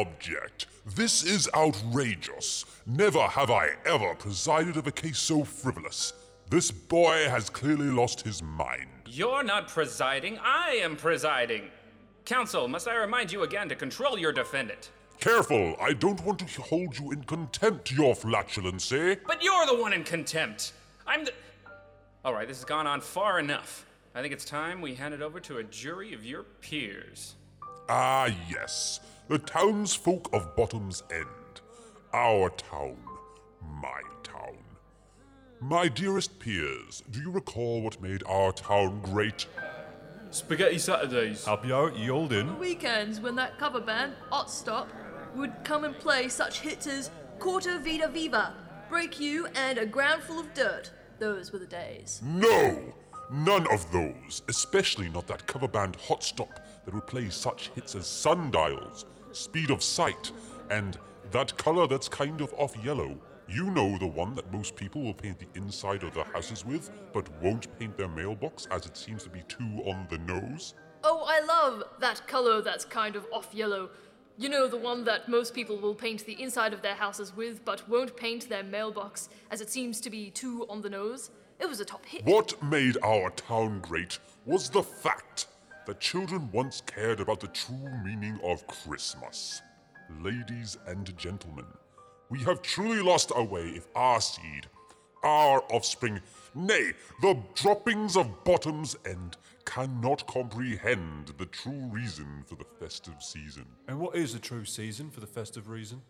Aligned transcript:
object. 0.00 0.66
This 0.86 1.22
is 1.22 1.48
outrageous. 1.54 2.64
Never 2.86 3.22
have 3.22 3.50
I 3.50 3.70
ever 3.86 4.14
presided 4.14 4.76
of 4.76 4.86
a 4.86 4.92
case 4.92 5.18
so 5.18 5.44
frivolous. 5.44 6.12
This 6.50 6.70
boy 6.70 7.26
has 7.28 7.48
clearly 7.48 7.86
lost 7.86 8.22
his 8.22 8.42
mind. 8.42 8.88
You're 9.06 9.44
not 9.44 9.68
presiding, 9.68 10.38
I 10.42 10.72
am 10.82 10.96
presiding. 10.96 11.70
Counsel, 12.24 12.68
must 12.68 12.88
I 12.88 12.96
remind 12.96 13.32
you 13.32 13.42
again 13.42 13.68
to 13.68 13.76
control 13.76 14.18
your 14.18 14.32
defendant? 14.32 14.90
Careful, 15.20 15.76
I 15.80 15.92
don't 15.92 16.22
want 16.24 16.40
to 16.40 16.62
hold 16.62 16.98
you 16.98 17.12
in 17.12 17.24
contempt, 17.24 17.92
your 17.92 18.14
flatulency. 18.14 19.18
But 19.26 19.42
you're 19.42 19.66
the 19.66 19.80
one 19.80 19.92
in 19.92 20.04
contempt. 20.04 20.72
I'm 21.06 21.24
the. 21.24 21.32
Alright, 22.24 22.48
this 22.48 22.58
has 22.58 22.64
gone 22.64 22.86
on 22.86 23.00
far 23.00 23.38
enough. 23.38 23.86
I 24.14 24.22
think 24.22 24.32
it's 24.32 24.44
time 24.44 24.80
we 24.80 24.94
hand 24.94 25.14
it 25.14 25.22
over 25.22 25.40
to 25.40 25.58
a 25.58 25.64
jury 25.64 26.14
of 26.14 26.24
your 26.24 26.42
peers. 26.60 27.34
Ah, 27.88 28.28
yes, 28.48 29.00
the 29.28 29.38
townsfolk 29.38 30.28
of 30.32 30.54
Bottom's 30.54 31.02
End. 31.10 31.26
Our 32.12 32.50
town, 32.50 32.98
my 33.80 34.02
town. 34.22 34.58
My 35.60 35.88
dearest 35.88 36.38
peers, 36.38 37.02
do 37.10 37.20
you 37.20 37.30
recall 37.30 37.80
what 37.80 38.02
made 38.02 38.22
our 38.26 38.52
town 38.52 39.00
great? 39.02 39.46
Spaghetti 40.30 40.78
Saturdays. 40.78 41.44
Happy 41.46 41.72
out, 41.72 41.96
ye 41.96 42.10
old 42.10 42.32
in. 42.32 42.58
Weekends 42.58 43.20
when 43.20 43.34
that 43.36 43.58
cover 43.58 43.80
band, 43.80 44.12
Hot 44.30 44.50
Stop, 44.50 44.88
would 45.34 45.52
come 45.64 45.84
and 45.84 45.98
play 45.98 46.28
such 46.28 46.60
hits 46.60 46.86
as 46.86 47.10
Quarter 47.38 47.78
Vita 47.78 48.08
Viva, 48.08 48.54
Break 48.90 49.18
You, 49.18 49.46
and 49.54 49.78
A 49.78 49.86
Ground 49.86 50.22
Full 50.22 50.38
of 50.38 50.52
Dirt. 50.52 50.90
Those 51.18 51.50
were 51.50 51.60
the 51.60 51.66
days. 51.66 52.20
No! 52.22 52.92
None 53.32 53.66
of 53.72 53.90
those, 53.90 54.42
especially 54.48 55.08
not 55.08 55.26
that 55.28 55.46
cover 55.46 55.66
band 55.66 55.96
Hot 55.96 56.22
Stop 56.22 56.60
that 56.84 56.92
would 56.92 57.06
play 57.06 57.30
such 57.30 57.70
hits 57.74 57.94
as 57.94 58.06
Sundials, 58.06 59.06
Speed 59.34 59.70
of 59.70 59.82
Sight, 59.82 60.30
and 60.70 60.96
That 61.32 61.56
Color 61.58 61.88
That's 61.88 62.08
Kind 62.08 62.40
of 62.40 62.54
Off 62.54 62.76
Yellow. 62.84 63.18
You 63.48 63.70
know 63.70 63.98
the 63.98 64.06
one 64.06 64.34
that 64.36 64.52
most 64.52 64.76
people 64.76 65.02
will 65.02 65.12
paint 65.12 65.38
the 65.38 65.48
inside 65.58 66.02
of 66.02 66.14
their 66.14 66.24
houses 66.24 66.64
with, 66.64 66.90
but 67.12 67.28
won't 67.42 67.78
paint 67.78 67.96
their 67.98 68.08
mailbox 68.08 68.66
as 68.70 68.86
it 68.86 68.96
seems 68.96 69.24
to 69.24 69.30
be 69.30 69.42
too 69.48 69.82
on 69.86 70.06
the 70.08 70.18
nose? 70.18 70.74
Oh, 71.02 71.24
I 71.26 71.44
love 71.44 71.82
that 72.00 72.26
colour 72.26 72.62
that's 72.62 72.84
kind 72.84 73.16
of 73.16 73.26
off 73.32 73.48
yellow. 73.52 73.90
You 74.38 74.48
know, 74.48 74.66
the 74.66 74.78
one 74.78 75.04
that 75.04 75.28
most 75.28 75.52
people 75.52 75.76
will 75.76 75.94
paint 75.94 76.24
the 76.24 76.40
inside 76.40 76.72
of 76.72 76.80
their 76.80 76.94
houses 76.94 77.36
with, 77.36 77.64
but 77.64 77.88
won't 77.88 78.16
paint 78.16 78.48
their 78.48 78.64
mailbox 78.64 79.28
as 79.50 79.60
it 79.60 79.68
seems 79.68 80.00
to 80.02 80.10
be 80.10 80.30
too 80.30 80.64
on 80.68 80.80
the 80.80 80.90
nose? 80.90 81.30
It 81.60 81.68
was 81.68 81.80
a 81.80 81.84
top 81.84 82.06
hit. 82.06 82.24
What 82.24 82.60
made 82.62 82.96
our 83.02 83.30
town 83.30 83.80
great 83.80 84.18
was 84.46 84.70
the 84.70 84.82
fact 84.82 85.46
that 85.86 86.00
children 86.00 86.48
once 86.52 86.80
cared 86.80 87.20
about 87.20 87.40
the 87.40 87.48
true 87.48 87.90
meaning 88.04 88.38
of 88.42 88.66
Christmas. 88.66 89.62
Ladies 90.22 90.78
and 90.86 91.16
gentlemen, 91.16 91.66
we 92.30 92.40
have 92.40 92.62
truly 92.62 93.00
lost 93.00 93.32
our 93.32 93.44
way 93.44 93.68
if 93.68 93.86
our 93.94 94.20
seed, 94.20 94.66
our 95.22 95.62
offspring, 95.70 96.20
nay, 96.54 96.92
the 97.22 97.38
droppings 97.54 98.16
of 98.16 98.44
Bottom's 98.44 98.96
End, 99.06 99.36
cannot 99.64 100.26
comprehend 100.26 101.32
the 101.38 101.46
true 101.46 101.88
reason 101.90 102.44
for 102.46 102.54
the 102.56 102.66
festive 102.78 103.22
season. 103.22 103.64
And 103.88 103.98
what 103.98 104.16
is 104.16 104.34
the 104.34 104.38
true 104.38 104.64
season 104.64 105.10
for 105.10 105.20
the 105.20 105.26
festive 105.26 105.68
reason? 105.68 106.02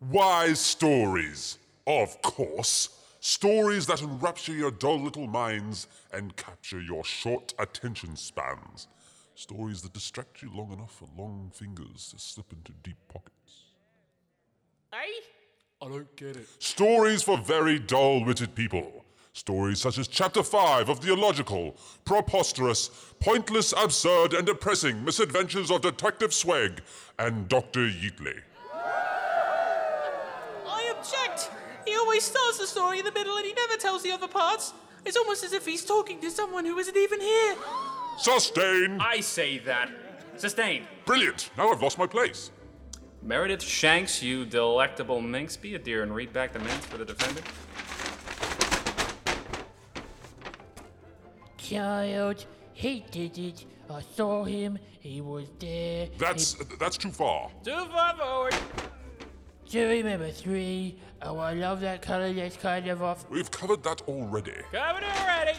Wise 0.00 0.60
stories, 0.60 1.58
of 1.86 2.20
course. 2.22 2.97
Stories 3.28 3.84
that 3.84 4.00
enrapture 4.00 4.54
your 4.54 4.70
dull 4.70 4.98
little 4.98 5.26
minds 5.26 5.86
and 6.14 6.34
capture 6.36 6.80
your 6.80 7.04
short 7.04 7.52
attention 7.58 8.16
spans. 8.16 8.88
Stories 9.34 9.82
that 9.82 9.92
distract 9.92 10.40
you 10.40 10.50
long 10.54 10.72
enough 10.72 10.94
for 10.94 11.06
long 11.14 11.50
fingers 11.52 12.08
to 12.10 12.18
slip 12.18 12.50
into 12.54 12.72
deep 12.82 12.96
pockets. 13.06 13.64
Hey? 14.90 15.10
I 15.82 15.88
don't 15.90 16.16
get 16.16 16.36
it. 16.36 16.48
Stories 16.58 17.22
for 17.22 17.36
very 17.36 17.78
dull 17.78 18.24
witted 18.24 18.54
people. 18.54 19.04
Stories 19.34 19.78
such 19.78 19.98
as 19.98 20.08
Chapter 20.08 20.42
5 20.42 20.88
of 20.88 21.02
the 21.02 21.12
illogical, 21.12 21.76
preposterous, 22.06 22.88
pointless, 23.20 23.74
absurd, 23.76 24.32
and 24.32 24.46
depressing 24.46 25.04
misadventures 25.04 25.70
of 25.70 25.82
Detective 25.82 26.30
Sweg 26.30 26.78
and 27.18 27.46
Dr. 27.46 27.80
Yeetly. 27.80 28.40
I 30.66 30.94
object. 30.96 31.57
He 31.88 31.96
always 31.96 32.22
starts 32.22 32.58
the 32.58 32.66
story 32.66 32.98
in 32.98 33.04
the 33.06 33.12
middle 33.12 33.34
and 33.38 33.46
he 33.46 33.54
never 33.54 33.76
tells 33.76 34.02
the 34.02 34.12
other 34.12 34.28
parts. 34.28 34.74
It's 35.06 35.16
almost 35.16 35.42
as 35.42 35.54
if 35.54 35.64
he's 35.64 35.86
talking 35.86 36.20
to 36.20 36.30
someone 36.30 36.66
who 36.66 36.76
isn't 36.76 36.96
even 36.96 37.18
here. 37.18 37.56
Sustain! 38.18 39.00
I 39.00 39.20
say 39.20 39.56
that. 39.60 39.90
Sustain. 40.36 40.86
Brilliant! 41.06 41.50
Now 41.56 41.70
I've 41.70 41.80
lost 41.80 41.96
my 41.96 42.06
place. 42.06 42.50
Meredith 43.22 43.62
Shanks, 43.62 44.22
you 44.22 44.44
delectable 44.44 45.22
minx, 45.22 45.56
be 45.56 45.76
a 45.76 45.78
dear 45.78 46.02
and 46.02 46.14
read 46.14 46.30
back 46.30 46.52
the 46.52 46.58
minutes 46.58 46.84
for 46.84 46.98
the 46.98 47.06
defendant. 47.06 47.46
Child, 51.56 52.44
he 52.74 53.06
did 53.10 53.38
it. 53.38 53.64
I 53.88 54.02
saw 54.14 54.44
him. 54.44 54.78
He 55.00 55.22
was 55.22 55.46
there. 55.58 56.08
That's 56.18 56.54
that's 56.78 56.98
too 56.98 57.10
far. 57.10 57.50
Too 57.64 57.86
far 57.86 58.14
forward. 58.14 58.54
Jury 59.68 60.02
member 60.02 60.30
three. 60.30 60.96
Oh, 61.20 61.36
I 61.36 61.52
love 61.52 61.80
that 61.82 62.00
color 62.00 62.32
that's 62.32 62.56
kind 62.56 62.88
of 62.88 63.02
off. 63.02 63.28
We've 63.28 63.50
covered 63.50 63.82
that 63.82 64.00
already. 64.08 64.54
Covered 64.72 65.04
already. 65.04 65.58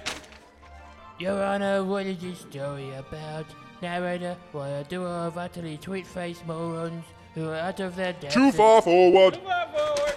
Your 1.20 1.44
Honor, 1.44 1.84
what 1.84 2.08
is 2.08 2.18
this 2.18 2.40
story 2.40 2.92
about? 2.96 3.46
Narrator, 3.84 4.36
why 4.52 4.70
a 4.70 4.84
duo 4.84 5.28
of 5.28 5.38
utterly 5.38 5.78
twit-faced 5.78 6.46
morons 6.48 7.06
who 7.36 7.50
are 7.50 7.56
out 7.56 7.80
of 7.82 7.96
their 7.96 8.14
depth. 8.14 8.34
Too 8.34 8.52
far 8.52 8.82
forward. 8.82 9.36
Too 9.36 9.42
far 9.42 9.68
forward. 9.68 10.16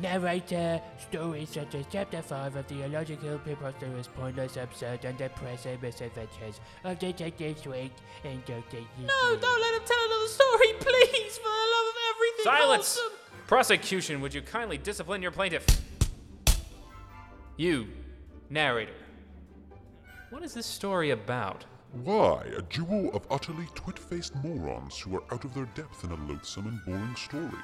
Narrator, 0.00 0.80
stories 0.98 1.48
such 1.50 1.74
as 1.74 1.84
Chapter 1.90 2.22
5 2.22 2.54
of 2.54 2.68
the 2.68 2.84
illogical, 2.84 3.38
preposterous, 3.38 4.06
pointless, 4.06 4.56
absurd, 4.56 5.04
and 5.04 5.18
depressing 5.18 5.78
misadventures 5.82 6.60
of 6.84 6.98
Detective 7.00 7.60
Sweg 7.60 7.90
and 8.24 8.44
Dr. 8.44 8.76
Yeetly. 8.76 9.06
No, 9.06 9.36
don't 9.36 9.60
let 9.60 9.74
him 9.74 9.86
tell 9.86 9.98
another 10.06 10.28
story, 10.28 10.72
please, 10.78 11.38
for 11.38 11.48
the 11.48 11.68
love 11.74 11.88
of 11.88 11.96
everything. 12.14 12.44
Silence! 12.44 12.98
wholesome. 12.98 13.18
Prosecution, 13.48 14.20
would 14.20 14.32
you 14.32 14.42
kindly 14.42 14.78
discipline 14.78 15.20
your 15.20 15.32
plaintiff? 15.32 15.66
You, 17.56 17.88
narrator. 18.50 18.92
What 20.30 20.44
is 20.44 20.54
this 20.54 20.66
story 20.66 21.10
about? 21.10 21.64
Why, 22.04 22.44
a 22.56 22.62
duo 22.62 23.08
of 23.08 23.26
utterly 23.30 23.66
twit 23.74 23.98
faced 23.98 24.36
morons 24.36 24.98
who 24.98 25.16
are 25.16 25.24
out 25.32 25.44
of 25.44 25.54
their 25.54 25.64
depth 25.74 26.04
in 26.04 26.12
a 26.12 26.26
loathsome 26.26 26.68
and 26.68 26.84
boring 26.84 27.16
story. 27.16 27.62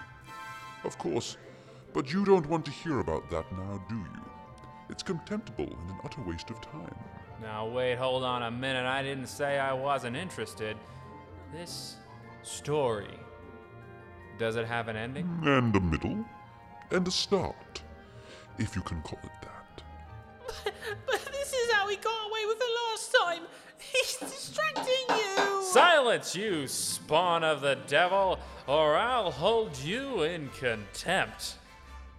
Of 0.82 0.98
course, 0.98 1.36
but 1.94 2.12
you 2.12 2.24
don't 2.24 2.46
want 2.46 2.64
to 2.66 2.70
hear 2.70 2.98
about 2.98 3.30
that 3.30 3.50
now, 3.52 3.82
do 3.88 3.94
you? 3.94 4.30
It's 4.90 5.02
contemptible 5.02 5.64
and 5.64 5.90
an 5.90 5.96
utter 6.04 6.20
waste 6.22 6.50
of 6.50 6.60
time. 6.60 6.94
Now, 7.40 7.66
wait, 7.66 7.96
hold 7.96 8.24
on 8.24 8.42
a 8.42 8.50
minute. 8.50 8.84
I 8.84 9.02
didn't 9.02 9.28
say 9.28 9.58
I 9.58 9.72
wasn't 9.72 10.16
interested. 10.16 10.76
This 11.52 11.96
story. 12.42 13.18
Does 14.38 14.56
it 14.56 14.66
have 14.66 14.88
an 14.88 14.96
ending? 14.96 15.26
And 15.44 15.74
a 15.74 15.80
middle, 15.80 16.24
and 16.90 17.06
a 17.06 17.10
start, 17.10 17.82
if 18.58 18.74
you 18.74 18.82
can 18.82 19.00
call 19.02 19.20
it 19.22 19.30
that. 19.42 19.82
But 21.06 21.24
this 21.32 21.52
is 21.52 21.72
how 21.72 21.88
he 21.88 21.96
got 21.96 22.28
away 22.28 22.46
with 22.46 22.58
it 22.60 22.70
last 22.90 23.14
time. 23.24 23.42
He's 23.78 24.16
distracting 24.16 24.84
you. 25.08 25.62
Silence, 25.62 26.34
you 26.34 26.66
spawn 26.66 27.44
of 27.44 27.60
the 27.60 27.78
devil, 27.86 28.38
or 28.66 28.96
I'll 28.96 29.30
hold 29.30 29.78
you 29.78 30.22
in 30.22 30.48
contempt. 30.50 31.56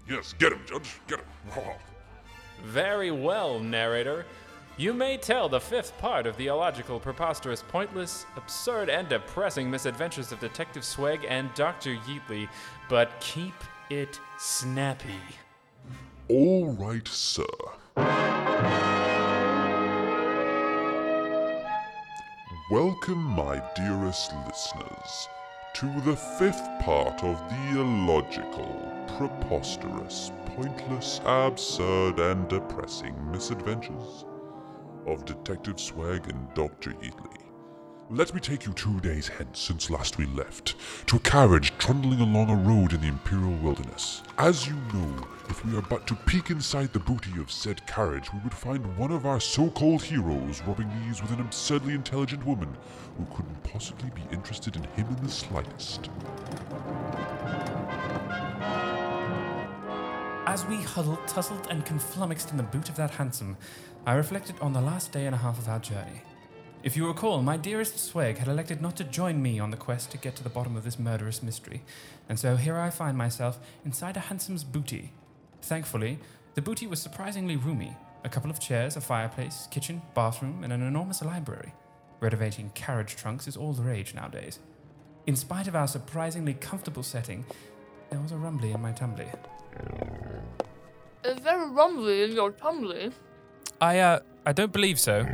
Yes, 0.08 0.34
get 0.38 0.52
him, 0.52 0.62
Judge, 0.66 1.00
get 1.08 1.20
him. 1.20 1.26
Very 2.64 3.12
well, 3.12 3.60
narrator. 3.60 4.26
You 4.78 4.94
may 4.94 5.18
tell 5.18 5.48
the 5.48 5.60
fifth 5.60 5.98
part 6.00 6.28
of 6.28 6.36
the 6.36 6.48
illogical, 6.48 7.00
preposterous, 7.00 7.64
pointless, 7.70 8.26
absurd, 8.36 8.90
and 8.90 9.08
depressing 9.08 9.72
misadventures 9.72 10.32
of 10.34 10.40
Detective 10.42 10.84
Sweg 10.84 11.26
and 11.30 11.54
Dr. 11.54 11.96
Yeetly, 11.96 12.50
but 12.90 13.10
keep 13.22 13.54
it 13.90 14.20
snappy. 14.38 15.20
All 16.28 16.74
right, 16.74 17.08
sir. 17.08 17.44
Welcome, 22.72 23.24
my 23.24 23.62
dearest 23.76 24.34
listeners, 24.48 25.28
to 25.76 25.86
the 26.02 26.16
fifth 26.16 26.68
part 26.82 27.24
of 27.24 27.38
the 27.48 27.80
illogical, 27.80 28.92
preposterous, 29.18 30.32
pointless, 30.46 31.22
absurd, 31.26 32.20
and 32.20 32.48
depressing 32.50 33.16
misadventures 33.32 34.26
of 35.08 35.24
Detective 35.24 35.78
Sweg 35.78 36.30
and 36.30 36.54
Dr. 36.54 36.92
Yeetly. 36.92 37.42
Let 38.10 38.34
me 38.34 38.42
take 38.42 38.66
you 38.66 38.74
two 38.74 39.00
days 39.00 39.30
hence 39.30 39.60
since 39.60 39.90
last 39.90 40.18
we 40.18 40.26
left, 40.28 40.76
to 41.08 41.16
a 41.16 41.20
carriage 41.20 41.72
trundling 41.78 42.20
along 42.20 42.50
a 42.50 42.56
road 42.56 42.92
in 42.92 43.02
the 43.02 43.08
Imperial 43.08 43.56
wilderness. 43.64 44.22
As 44.38 44.68
you 44.68 44.76
know, 44.94 45.28
if 45.50 45.64
we 45.66 45.78
are 45.78 45.82
but 45.82 46.06
to 46.08 46.16
peek 46.16 46.50
inside 46.50 46.92
the 46.92 47.00
booty 47.00 47.40
of 47.40 47.50
said 47.50 47.88
carriage, 47.88 48.34
we 48.34 48.40
would 48.44 48.54
find 48.54 48.98
one 48.98 49.12
of 49.12 49.26
our 49.26 49.40
so-called 49.40 50.04
heroes 50.04 50.62
rubbing 50.68 50.90
knees 51.00 51.22
with 51.22 51.32
an 51.32 51.40
absurdly 51.40 51.94
intelligent 51.94 52.46
woman 52.46 52.76
who 53.18 53.26
couldn't 53.34 53.64
possibly 53.64 54.10
be 54.10 54.24
interested 54.32 54.76
in 54.76 54.84
him 54.84 55.08
in 55.08 55.24
the 55.24 55.32
slightest. 55.32 56.10
As 60.48 60.64
we 60.68 60.78
huddled, 60.78 61.28
tussled, 61.28 61.68
and 61.72 61.84
conflummoxed 61.84 62.52
in 62.52 62.58
the 62.58 62.64
boot 62.64 62.88
of 62.88 62.96
that 62.98 63.10
hansom, 63.10 63.58
I 64.06 64.14
reflected 64.14 64.56
on 64.62 64.74
the 64.74 64.82
last 64.82 65.12
day 65.12 65.26
and 65.26 65.34
a 65.34 65.40
half 65.40 65.58
of 65.58 65.68
our 65.68 65.80
journey. 65.80 66.22
If 66.84 66.96
you 66.96 67.08
recall, 67.08 67.42
my 67.42 67.58
dearest 67.58 67.96
Sweg 67.96 68.38
had 68.38 68.48
elected 68.48 68.80
not 68.80 68.96
to 68.98 69.04
join 69.04 69.42
me 69.42 69.60
on 69.60 69.72
the 69.72 69.78
quest 69.78 70.12
to 70.12 70.20
get 70.20 70.36
to 70.36 70.44
the 70.44 70.50
bottom 70.50 70.78
of 70.78 70.84
this 70.84 71.00
murderous 71.00 71.42
mystery, 71.42 71.82
and 72.30 72.38
so 72.38 72.56
here 72.58 72.78
I 72.78 72.92
find 72.92 73.18
myself 73.18 73.58
inside 73.84 74.18
a 74.18 74.20
hansom's 74.20 74.64
booty. 74.64 75.12
Thankfully, 75.64 76.20
the 76.54 76.62
booty 76.62 76.86
was 76.86 77.02
surprisingly 77.02 77.56
roomy 77.56 77.98
a 78.24 78.30
couple 78.30 78.52
of 78.52 78.60
chairs, 78.60 78.96
a 78.96 79.02
fireplace, 79.02 79.68
kitchen, 79.72 80.02
bathroom, 80.14 80.64
and 80.64 80.72
an 80.72 80.82
enormous 80.82 81.24
library. 81.24 81.74
Renovating 82.20 82.72
carriage 82.76 83.16
trunks 83.16 83.48
is 83.48 83.58
all 83.58 83.74
the 83.74 83.84
rage 83.84 84.14
nowadays. 84.14 84.60
In 85.28 85.36
spite 85.36 85.68
of 85.68 85.76
our 85.76 85.88
surprisingly 85.88 86.54
comfortable 86.54 87.04
setting, 87.04 87.46
there 88.10 88.20
was 88.20 88.32
a 88.32 88.38
rumbly 88.38 88.72
in 88.72 88.82
my 88.82 88.92
tumbly. 88.92 89.28
Is 91.24 91.38
there 91.44 91.64
a 91.64 91.68
rumbly 91.68 92.24
in 92.24 92.32
your 92.34 92.52
tumbly? 92.52 93.12
I, 93.82 94.00
uh, 94.00 94.20
I 94.46 94.54
don't 94.54 94.72
believe 94.72 95.00
so. 95.00 95.26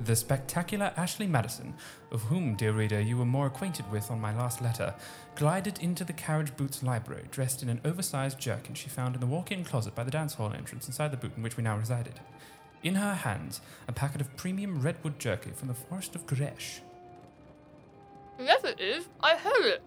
The 0.00 0.16
spectacular 0.16 0.92
Ashley 0.96 1.26
Madison, 1.26 1.74
of 2.10 2.22
whom, 2.22 2.54
dear 2.54 2.72
reader, 2.72 3.00
you 3.00 3.16
were 3.16 3.24
more 3.24 3.46
acquainted 3.46 3.90
with 3.90 4.10
on 4.10 4.20
my 4.20 4.36
last 4.36 4.60
letter, 4.60 4.94
glided 5.36 5.78
into 5.78 6.04
the 6.04 6.12
carriage 6.12 6.56
boots 6.56 6.82
library, 6.82 7.24
dressed 7.30 7.62
in 7.62 7.68
an 7.68 7.80
oversized 7.84 8.38
jerkin 8.38 8.74
she 8.74 8.88
found 8.88 9.14
in 9.14 9.20
the 9.20 9.26
walk-in 9.26 9.64
closet 9.64 9.94
by 9.94 10.04
the 10.04 10.10
dance 10.10 10.34
hall 10.34 10.52
entrance 10.52 10.86
inside 10.86 11.12
the 11.12 11.16
boot 11.16 11.32
in 11.36 11.42
which 11.42 11.56
we 11.56 11.62
now 11.62 11.76
resided. 11.76 12.20
In 12.82 12.96
her 12.96 13.14
hands, 13.14 13.60
a 13.86 13.92
packet 13.92 14.20
of 14.20 14.36
premium 14.36 14.82
redwood 14.82 15.18
jerky 15.18 15.50
from 15.52 15.68
the 15.68 15.74
forest 15.74 16.14
of 16.16 16.26
Gresh. 16.26 16.82
Yes, 18.38 18.64
it 18.64 18.80
is. 18.80 19.06
I 19.22 19.36
heard 19.36 19.66
it. 19.66 19.82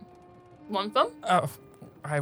Want 0.70 0.94
some? 0.94 1.12
Oh, 1.24 1.50
I, 2.04 2.22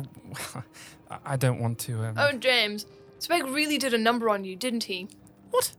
I 1.25 1.35
don't 1.35 1.59
want 1.59 1.79
to. 1.79 2.03
Um, 2.03 2.13
Oh, 2.17 2.31
James. 2.33 2.85
Sweg 3.19 3.43
really 3.53 3.77
did 3.77 3.93
a 3.93 3.97
number 3.97 4.29
on 4.29 4.43
you, 4.45 4.55
didn't 4.55 4.83
he? 4.85 5.07
what? 5.51 5.73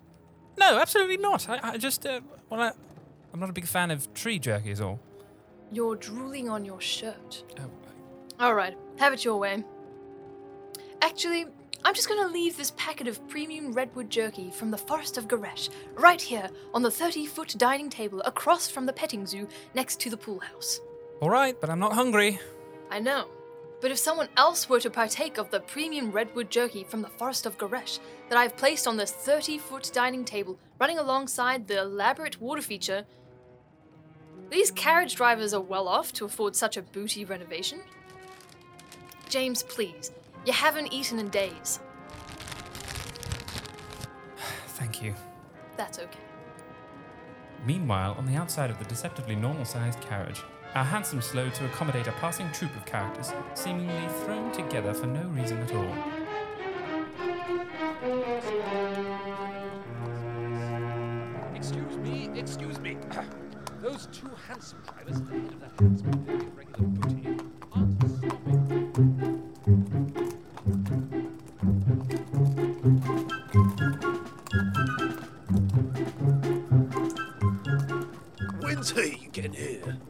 No, 0.59 0.79
absolutely 0.79 1.17
not. 1.17 1.49
I, 1.49 1.61
I 1.62 1.76
just, 1.79 2.06
uh, 2.06 2.21
well, 2.49 2.61
I, 2.61 2.73
I'm 3.32 3.41
not 3.41 3.50
a 3.50 3.53
big 3.53 3.67
fan 3.67 3.91
of 3.91 4.12
tree 4.15 4.38
jerky, 4.38 4.71
is 4.71 4.81
all. 4.81 5.00
You're 5.73 5.97
drooling 5.97 6.49
on 6.49 6.65
your 6.65 6.81
shirt. 6.81 7.43
Oh, 7.61 7.71
Alright, 8.44 8.76
have 8.99 9.12
it 9.12 9.25
your 9.25 9.38
way. 9.38 9.65
Actually, 11.03 11.47
I'm 11.85 11.94
just 11.94 12.09
gonna 12.09 12.29
leave 12.32 12.56
this 12.56 12.73
packet 12.76 13.09
of 13.09 13.26
premium 13.29 13.73
redwood 13.73 14.09
jerky 14.11 14.50
from 14.50 14.71
the 14.71 14.79
Forest 14.79 15.19
of 15.19 15.29
Garesh 15.29 15.69
right 15.94 16.21
here 16.21 16.49
on 16.73 16.82
the 16.82 16.91
30 16.91 17.26
foot 17.26 17.55
dining 17.59 17.91
table 17.91 18.23
across 18.25 18.69
from 18.71 18.87
the 18.87 18.93
petting 18.93 19.26
zoo 19.26 19.47
next 19.75 20.00
to 20.00 20.11
the 20.11 20.17
pool 20.17 20.38
house. 20.41 20.81
all 21.21 21.31
right, 21.31 21.61
but 21.61 21.69
I'm 21.71 21.79
not 21.81 21.93
hungry. 21.93 22.38
I 22.91 23.00
know. 23.00 23.26
But 23.85 23.91
if 23.91 23.99
someone 23.99 24.31
else 24.39 24.67
were 24.67 24.81
to 24.81 24.89
partake 24.89 25.37
of 25.37 25.51
the 25.51 25.61
premium 25.61 26.11
redwood 26.11 26.51
jerky 26.51 26.85
from 26.85 27.03
the 27.03 27.11
Forest 27.11 27.45
of 27.45 27.59
Garesh 27.59 27.99
that 28.31 28.39
I've 28.39 28.57
placed 28.57 28.87
on 28.87 28.97
this 28.97 29.13
30 29.13 29.59
foot 29.59 29.91
dining 29.93 30.25
table 30.25 30.59
running 30.81 30.99
alongside 30.99 31.69
the 31.69 31.83
elaborate 31.83 32.41
water 32.41 32.63
feature, 32.63 33.05
these 34.49 34.71
carriage 34.71 35.17
drivers 35.17 35.53
are 35.53 35.61
well 35.61 35.87
off 35.87 36.15
to 36.15 36.25
afford 36.25 36.57
such 36.57 36.79
a 36.79 36.83
booty 36.83 37.27
renovation. 37.27 37.83
James, 39.29 39.63
please. 39.63 40.13
You 40.47 40.55
haven't 40.55 40.91
eaten 40.91 41.19
in 41.19 41.29
days. 41.29 41.79
Thank 44.79 45.03
you. 45.03 45.15
That's 45.77 45.99
okay. 45.99 46.21
Meanwhile, 47.67 48.15
on 48.17 48.25
the 48.25 48.37
outside 48.37 48.71
of 48.71 48.79
the 48.79 48.87
deceptively 48.87 49.37
normal 49.37 49.67
sized 49.67 50.01
carriage, 50.01 50.41
our 50.75 50.85
hansom 50.85 51.23
slowed 51.23 51.55
to 51.55 51.65
accommodate 51.67 52.09
a 52.09 52.12
passing 52.12 52.50
troop 52.50 52.75
of 52.76 52.85
characters, 52.85 53.32
seemingly 53.55 54.09
thrown 54.25 54.50
together 54.53 54.93
for 54.93 55.06
no 55.06 55.23
reason 55.29 55.59
at 55.59 55.73
all. 55.73 55.94
Excuse 61.55 61.97
me, 61.99 62.31
excuse 62.35 62.81
me. 62.81 62.97
Those 63.81 64.06
two 64.06 64.31
handsome 64.49 64.79
drivers 64.85 65.21
the 65.23 65.31
head 65.31 65.53
of 65.53 65.61
that 65.61 65.71
handsome 65.79 66.53
regular 66.56 66.88
booty 66.88 67.13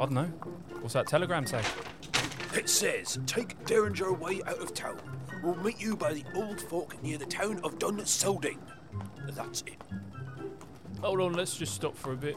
I 0.04 0.06
don't 0.06 0.14
know. 0.16 0.50
What's 0.82 0.92
that 0.92 1.06
telegram 1.06 1.46
say? 1.46 1.62
It 2.52 2.68
says, 2.68 3.18
take 3.24 3.64
Derringer 3.64 4.08
away 4.08 4.42
out 4.46 4.58
of 4.58 4.74
town. 4.74 5.00
We'll 5.42 5.54
meet 5.54 5.80
you 5.80 5.96
by 5.96 6.12
the 6.12 6.24
old 6.34 6.60
fork 6.60 7.02
near 7.02 7.16
the 7.16 7.24
town 7.24 7.58
of 7.64 7.78
Dunsolding. 7.78 8.58
That's 9.30 9.62
it. 9.62 9.80
Hold 11.00 11.22
on, 11.22 11.32
let's 11.32 11.56
just 11.56 11.72
stop 11.72 11.96
for 11.96 12.12
a 12.12 12.16
bit. 12.16 12.36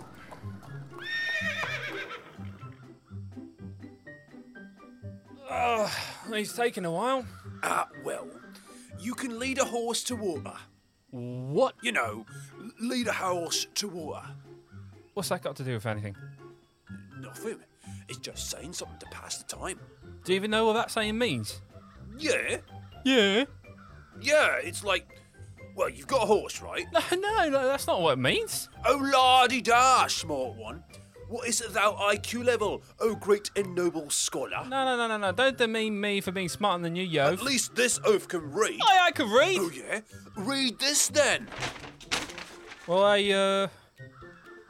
He's 6.33 6.53
taking 6.53 6.85
a 6.85 6.91
while. 6.91 7.25
Ah, 7.63 7.89
well, 8.05 8.29
you 8.97 9.13
can 9.13 9.39
lead 9.39 9.59
a 9.59 9.65
horse 9.65 10.03
to 10.03 10.15
water. 10.15 10.53
What? 11.09 11.75
You 11.81 11.91
know, 11.91 12.25
lead 12.79 13.07
a 13.07 13.13
horse 13.13 13.67
to 13.75 13.89
water. 13.89 14.25
What's 15.15 15.27
that 15.29 15.41
got 15.41 15.57
to 15.57 15.63
do 15.65 15.73
with 15.73 15.85
anything? 15.85 16.15
Nothing. 17.27 17.59
It's 18.09 18.17
just 18.19 18.49
saying 18.49 18.73
something 18.73 18.97
to 18.99 19.05
pass 19.07 19.37
the 19.41 19.55
time. 19.55 19.79
Do 20.23 20.31
you 20.33 20.35
even 20.37 20.51
know 20.51 20.65
what 20.65 20.73
that 20.73 20.91
saying 20.91 21.17
means? 21.17 21.61
Yeah, 22.17 22.57
Yeah. 23.05 23.45
yeah, 24.19 24.55
it's 24.63 24.83
like, 24.83 25.07
well, 25.75 25.89
you've 25.89 26.07
got 26.07 26.23
a 26.23 26.25
horse, 26.25 26.61
right? 26.61 26.85
No, 26.91 26.99
no, 27.11 27.49
no, 27.49 27.67
that's 27.67 27.85
not 27.87 28.01
what 28.01 28.13
it 28.13 28.21
means. 28.21 28.69
Oh, 28.85 28.97
lardy 29.13 29.61
da, 29.61 30.07
smart 30.07 30.55
one. 30.55 30.83
What 31.29 31.47
is 31.47 31.59
it 31.61 31.73
thou 31.73 31.93
IQ 31.93 32.45
level, 32.45 32.81
oh 33.01 33.13
great 33.15 33.51
and 33.57 33.75
noble 33.75 34.09
scholar? 34.09 34.63
No, 34.67 34.85
no, 34.85 34.95
no, 34.97 35.07
no, 35.07 35.17
no. 35.17 35.31
Don't 35.33 35.57
demean 35.57 35.99
me 35.99 36.21
for 36.21 36.31
being 36.31 36.47
smarter 36.49 36.81
than 36.83 36.95
you, 36.95 37.03
yo. 37.03 37.25
At 37.33 37.41
least 37.43 37.75
this 37.75 37.99
oaf 38.05 38.27
can 38.29 38.49
read. 38.51 38.79
I, 38.81 39.07
I 39.07 39.11
can 39.11 39.29
read. 39.29 39.57
Oh, 39.59 39.69
yeah? 39.73 39.99
Read 40.37 40.79
this 40.79 41.09
then. 41.09 41.47
Well, 42.87 43.03
I, 43.03 43.23
uh. 43.29 43.67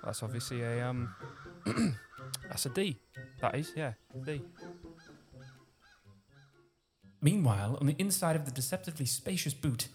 That's 0.03 0.23
obviously 0.23 0.63
a, 0.63 0.87
um. 0.87 1.15
that's 2.47 2.65
a 2.65 2.69
D. 2.69 2.97
That 3.41 3.55
is, 3.55 3.73
yeah, 3.75 3.93
D. 4.25 4.41
Meanwhile, 7.21 7.77
on 7.79 7.87
the 7.87 7.95
inside 7.97 8.35
of 8.35 8.45
the 8.45 8.51
deceptively 8.51 9.05
spacious 9.05 9.53
boot, 9.53 9.87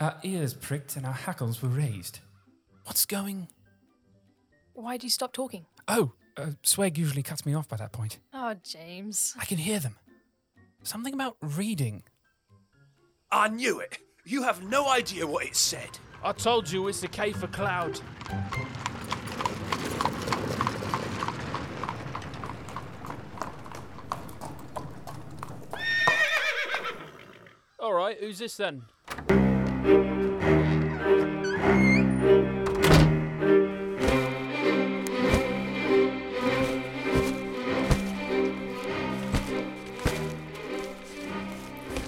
our 0.00 0.16
ears 0.22 0.54
pricked 0.54 0.96
and 0.96 1.04
our 1.04 1.12
hackles 1.12 1.62
were 1.62 1.68
raised. 1.68 2.20
What's 2.84 3.04
going. 3.04 3.48
Why 4.74 4.96
do 4.96 5.06
you 5.06 5.10
stop 5.10 5.32
talking? 5.32 5.66
Oh, 5.88 6.12
uh, 6.36 6.50
Sweg 6.62 6.96
usually 6.96 7.22
cuts 7.22 7.44
me 7.44 7.54
off 7.54 7.68
by 7.68 7.76
that 7.76 7.92
point. 7.92 8.18
Oh, 8.32 8.54
James. 8.62 9.34
I 9.38 9.44
can 9.44 9.58
hear 9.58 9.80
them. 9.80 9.96
Something 10.84 11.14
about 11.14 11.36
reading. 11.42 12.04
I 13.30 13.48
knew 13.48 13.80
it. 13.80 13.98
You 14.24 14.44
have 14.44 14.62
no 14.62 14.88
idea 14.88 15.26
what 15.26 15.46
it 15.46 15.56
said. 15.56 15.98
I 16.22 16.32
told 16.32 16.70
you 16.70 16.86
it's 16.88 17.00
the 17.00 17.08
K 17.08 17.32
for 17.32 17.48
cloud. 17.48 18.00
All 27.80 27.94
right, 28.08 28.20
who's 28.20 28.38
this 28.38 28.56
then? 28.56 28.82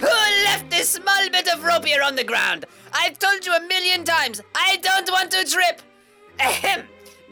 Who 0.01 0.07
left 0.45 0.71
this 0.71 0.89
small 0.89 1.29
bit 1.31 1.49
of 1.53 1.63
rope 1.63 1.85
here 1.85 2.03
on 2.03 2.17
the 2.17 2.25
ground? 2.25 2.65
I've 2.95 3.19
told 3.19 3.45
you 3.45 3.53
a 3.55 3.61
million 3.61 4.05
times, 4.05 4.41
I 4.55 4.79
don't 4.79 5.11
want 5.11 5.31
to 5.33 5.45
trip. 5.45 5.83
Ahem. 6.39 6.87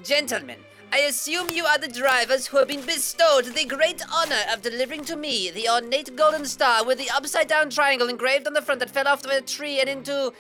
Gentlemen, 0.05 0.59
I 0.91 1.01
assume 1.01 1.51
you 1.51 1.65
are 1.67 1.79
the 1.79 1.89
drivers 1.89 2.47
who 2.47 2.57
have 2.57 2.69
been 2.69 2.85
bestowed 2.85 3.45
the 3.45 3.65
great 3.65 4.03
honor 4.13 4.41
of 4.53 4.63
delivering 4.63 5.05
to 5.07 5.17
me 5.17 5.51
the 5.51 5.69
ornate 5.69 6.17
golden 6.17 6.47
star 6.47 6.85
with 6.85 6.99
the 6.99 7.11
upside 7.11 7.47
down 7.47 7.71
triangle 7.71 8.09
engraved 8.09 8.47
on 8.47 8.55
the 8.55 8.63
front 8.63 8.81
that 8.81 8.91
fell 8.91 9.07
off 9.07 9.23
the 9.23 9.41
tree 9.43 9.81
and 9.81 9.89
into. 9.89 10.33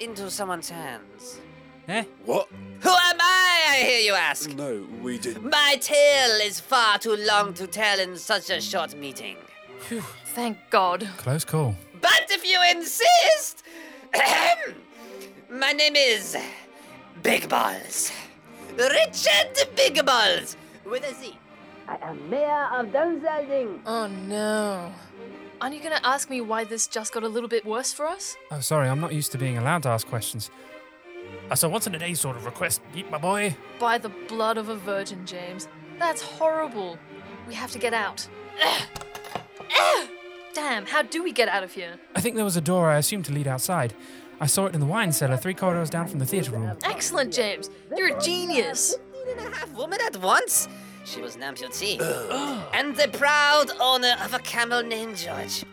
into 0.00 0.30
someone's 0.30 0.70
hands. 0.70 1.40
Eh? 1.88 2.04
What? 2.24 2.48
Who 2.80 2.88
am 2.88 3.16
I, 3.20 3.66
I 3.70 3.76
hear 3.84 3.98
you 4.00 4.14
ask? 4.14 4.50
No, 4.54 4.86
we 5.02 5.18
didn't. 5.18 5.44
My 5.50 5.76
tale 5.80 6.40
is 6.42 6.58
far 6.58 6.98
too 6.98 7.16
long 7.16 7.52
to 7.54 7.66
tell 7.66 8.00
in 8.00 8.16
such 8.16 8.50
a 8.50 8.60
short 8.60 8.96
meeting. 8.96 9.36
Phew, 9.80 10.02
Thank 10.34 10.58
God. 10.70 11.06
Close 11.18 11.44
call. 11.44 11.76
But 12.00 12.26
if 12.30 12.44
you 12.44 12.58
insist, 12.70 13.62
my 15.50 15.72
name 15.72 15.96
is 15.96 16.36
Big 17.22 17.48
Balls. 17.48 18.10
Richard 18.76 19.68
Big 19.76 20.04
Balls, 20.04 20.56
with 20.84 21.04
a 21.04 21.14
Z. 21.14 21.36
I 21.88 21.96
am 22.02 22.30
mayor 22.30 22.68
of 22.72 22.86
Dunselding. 22.86 23.80
Oh 23.84 24.06
no. 24.06 24.92
Aren't 25.60 25.74
you 25.74 25.82
gonna 25.82 26.00
ask 26.02 26.30
me 26.30 26.40
why 26.40 26.64
this 26.64 26.86
just 26.86 27.12
got 27.12 27.22
a 27.22 27.28
little 27.28 27.48
bit 27.48 27.64
worse 27.64 27.92
for 27.92 28.06
us? 28.06 28.36
Oh, 28.50 28.60
sorry, 28.60 28.88
I'm 28.88 29.00
not 29.00 29.12
used 29.12 29.32
to 29.32 29.38
being 29.38 29.58
allowed 29.58 29.82
to 29.84 29.90
ask 29.90 30.06
questions. 30.06 30.50
Uh, 31.50 31.54
so, 31.54 31.68
what's 31.68 31.86
an 31.86 31.94
a 31.94 31.98
day 31.98 32.14
sort 32.14 32.36
of 32.36 32.44
request, 32.46 32.80
Yeet, 32.94 33.10
my 33.10 33.18
boy? 33.18 33.56
By 33.78 33.98
the 33.98 34.08
blood 34.08 34.56
of 34.58 34.68
a 34.68 34.76
virgin, 34.76 35.26
James. 35.26 35.68
That's 35.98 36.22
horrible. 36.22 36.98
We 37.46 37.54
have 37.54 37.70
to 37.72 37.78
get 37.78 37.94
out. 37.94 38.26
Ugh. 38.64 38.82
Ugh. 39.80 40.08
Damn, 40.54 40.86
how 40.86 41.02
do 41.02 41.22
we 41.22 41.32
get 41.32 41.48
out 41.48 41.62
of 41.62 41.72
here? 41.72 41.98
I 42.14 42.20
think 42.20 42.36
there 42.36 42.44
was 42.44 42.56
a 42.56 42.60
door 42.60 42.90
I 42.90 42.96
assumed 42.98 43.24
to 43.26 43.32
lead 43.32 43.46
outside. 43.46 43.94
I 44.42 44.46
saw 44.46 44.66
it 44.66 44.74
in 44.74 44.80
the 44.80 44.86
wine 44.86 45.12
cellar, 45.12 45.36
three 45.36 45.54
corridors 45.54 45.88
down 45.88 46.08
from 46.08 46.18
the 46.18 46.26
theatre 46.26 46.50
room. 46.50 46.76
Excellent, 46.82 47.32
James. 47.32 47.70
You're 47.96 48.18
a 48.18 48.20
genius. 48.20 48.96
and 49.30 49.38
a 49.38 49.56
half 49.56 49.72
woman 49.72 50.00
at 50.04 50.16
once. 50.16 50.68
She 51.04 51.20
was 51.20 51.36
an 51.36 51.42
amputee. 51.42 52.00
and 52.74 52.96
the 52.96 53.06
proud 53.06 53.70
owner 53.78 54.16
of 54.20 54.34
a 54.34 54.40
camel 54.40 54.82
named 54.82 55.16
George. 55.16 55.64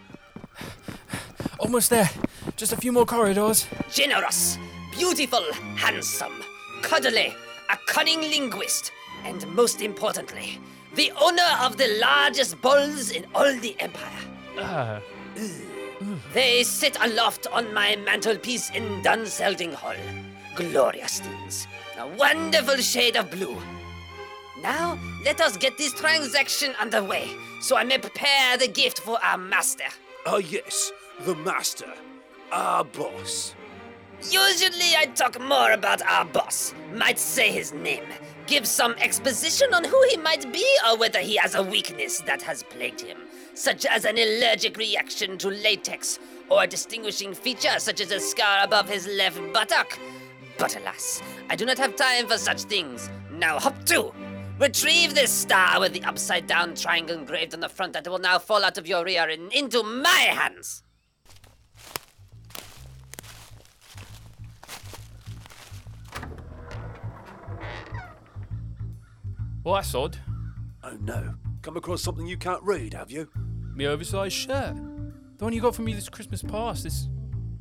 Almost 1.60 1.90
there. 1.90 2.12
Just 2.58 2.72
a 2.72 2.78
few 2.78 2.92
more 2.92 3.08
corridors. 3.08 3.66
Generous, 3.92 4.60
beautiful, 4.92 5.44
handsome, 5.76 6.44
cuddly, 6.84 7.34
a 7.72 7.78
cunning 7.88 8.22
linguist, 8.22 8.92
and 9.24 9.48
most 9.48 9.82
importantly, 9.82 10.62
the 10.94 11.12
owner 11.20 11.58
of 11.62 11.78
the 11.78 11.98
largest 12.00 12.62
bulls 12.62 13.10
in 13.10 13.26
all 13.34 13.52
the 13.62 13.76
empire. 13.80 14.20
Uh, 14.60 15.00
They 16.34 16.63
sit 16.63 16.98
aloft 17.01 17.48
on 17.51 17.74
my 17.74 17.96
mantelpiece 17.98 18.70
in 18.72 18.84
Dunselding 19.03 19.74
Hall. 19.74 19.96
Glorious 20.56 21.20
things. 21.20 21.68
A 21.98 22.08
wonderful 22.08 22.77
shade 22.77 23.18
of 23.18 23.29
blue. 23.29 23.58
Now, 24.62 24.98
let 25.25 25.41
us 25.41 25.58
get 25.58 25.77
this 25.77 25.94
transaction 25.94 26.74
underway 26.79 27.29
so 27.62 27.75
I 27.75 27.84
may 27.84 27.98
prepare 27.98 28.58
the 28.58 28.68
gift 28.68 29.00
for 29.00 29.24
our 29.24 29.38
master. 29.38 29.86
Ah, 30.25 30.38
yes, 30.38 30.91
the 31.25 31.36
master. 31.36 31.94
Our 32.51 32.84
boss. 32.84 33.56
Usually, 34.24 34.96
I 34.98 35.06
talk 35.15 35.39
more 35.39 35.72
about 35.72 36.01
our 36.01 36.25
boss, 36.25 36.74
might 36.94 37.20
say 37.20 37.51
his 37.51 37.72
name, 37.72 38.03
give 38.48 38.68
some 38.68 38.94
exposition 39.00 39.74
on 39.74 39.86
who 39.86 40.01
he 40.10 40.18
might 40.18 40.51
be 40.51 40.65
or 40.89 40.98
whether 40.98 41.20
he 41.20 41.38
has 41.38 41.56
a 41.56 41.63
weakness 41.63 42.20
that 42.22 42.41
has 42.41 42.63
plagued 42.63 43.00
him, 43.00 43.20
such 43.60 43.86
as 43.86 44.06
an 44.06 44.18
allergic 44.18 44.78
reaction 44.78 45.38
to 45.38 45.50
latex 45.50 46.18
or 46.48 46.63
a 46.63 46.68
distinguishing 46.68 47.34
feature 47.34 47.78
such 47.78 48.00
as 48.00 48.10
a 48.10 48.20
scar 48.20 48.63
above 48.63 48.88
his 48.88 49.06
left 49.06 49.42
buttock. 49.51 50.00
But 50.58 50.78
alas, 50.78 51.22
I 51.50 51.58
do 51.58 51.66
not 51.66 51.78
have 51.78 51.98
time 51.98 52.25
for 52.25 52.38
such 52.38 52.62
things. 52.63 53.10
Now 53.34 53.60
hop 53.60 53.84
to! 53.88 54.13
Retrieve 54.60 55.13
this 55.13 55.30
star 55.32 55.82
with 55.82 55.92
the 55.92 56.04
upside 56.04 56.48
down 56.48 56.74
triangle 56.74 57.18
engraved 57.18 57.54
on 57.54 57.60
the 57.60 57.68
front 57.68 57.92
that 57.94 58.08
will 58.08 58.18
now 58.18 58.39
fall 58.39 58.63
out 58.63 58.78
of 58.78 58.88
your 58.88 59.04
rear 59.04 59.28
and 59.28 59.51
into 59.51 59.84
my 59.84 60.10
hands! 60.10 60.84
Well, 69.66 69.75
that's 69.75 69.94
odd. 69.94 70.18
Oh 70.82 70.98
no. 71.01 71.36
Come 71.62 71.75
across 71.75 72.01
something 72.01 72.25
you 72.25 72.38
can't 72.38 72.63
read, 72.63 72.94
have 72.94 73.12
you? 73.12 73.30
Me 73.80 73.88
oversized 73.88 74.36
shirt. 74.36 74.76
The 75.38 75.46
one 75.46 75.54
you 75.54 75.62
got 75.62 75.74
for 75.74 75.84
me 75.84 75.94
this 75.94 76.10
Christmas 76.10 76.44
past. 76.44 76.86
It's, 76.86 77.08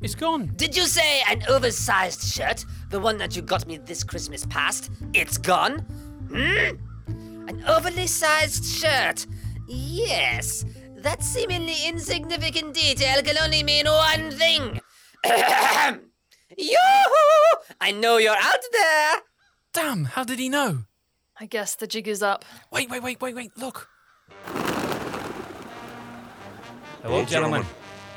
it's 0.01 0.15
gone. 0.15 0.51
Did 0.57 0.75
you 0.75 0.85
say 0.85 1.21
an 1.29 1.43
oversized 1.47 2.33
shirt? 2.33 2.65
The 2.89 2.99
one 2.99 3.17
that 3.19 3.37
you 3.37 3.41
got 3.41 3.65
me 3.65 3.77
this 3.77 4.03
Christmas 4.03 4.45
past? 4.47 4.91
It's 5.13 5.37
gone? 5.37 5.79
Hmm? 6.27 6.75
An 7.47 7.63
overly 7.65 8.05
sized 8.05 8.65
shirt? 8.65 9.27
Yes. 9.65 10.65
That 10.97 11.23
seemingly 11.23 11.87
insignificant 11.87 12.73
detail 12.73 13.21
can 13.21 13.37
only 13.37 13.63
mean 13.63 13.85
one 13.85 14.31
thing. 14.31 14.81
Yoo-hoo! 16.57 17.59
I 17.79 17.93
know 17.93 18.17
you're 18.17 18.35
out 18.35 18.65
there! 18.73 19.21
Damn, 19.71 20.03
how 20.03 20.25
did 20.25 20.39
he 20.39 20.49
know? 20.49 20.79
I 21.39 21.45
guess 21.45 21.75
the 21.75 21.87
jig 21.87 22.09
is 22.09 22.21
up. 22.21 22.43
Wait, 22.73 22.89
wait, 22.89 23.03
wait, 23.03 23.21
wait, 23.21 23.35
wait, 23.35 23.51
look. 23.57 23.87
Hello, 27.01 27.23
gentlemen. 27.25 27.63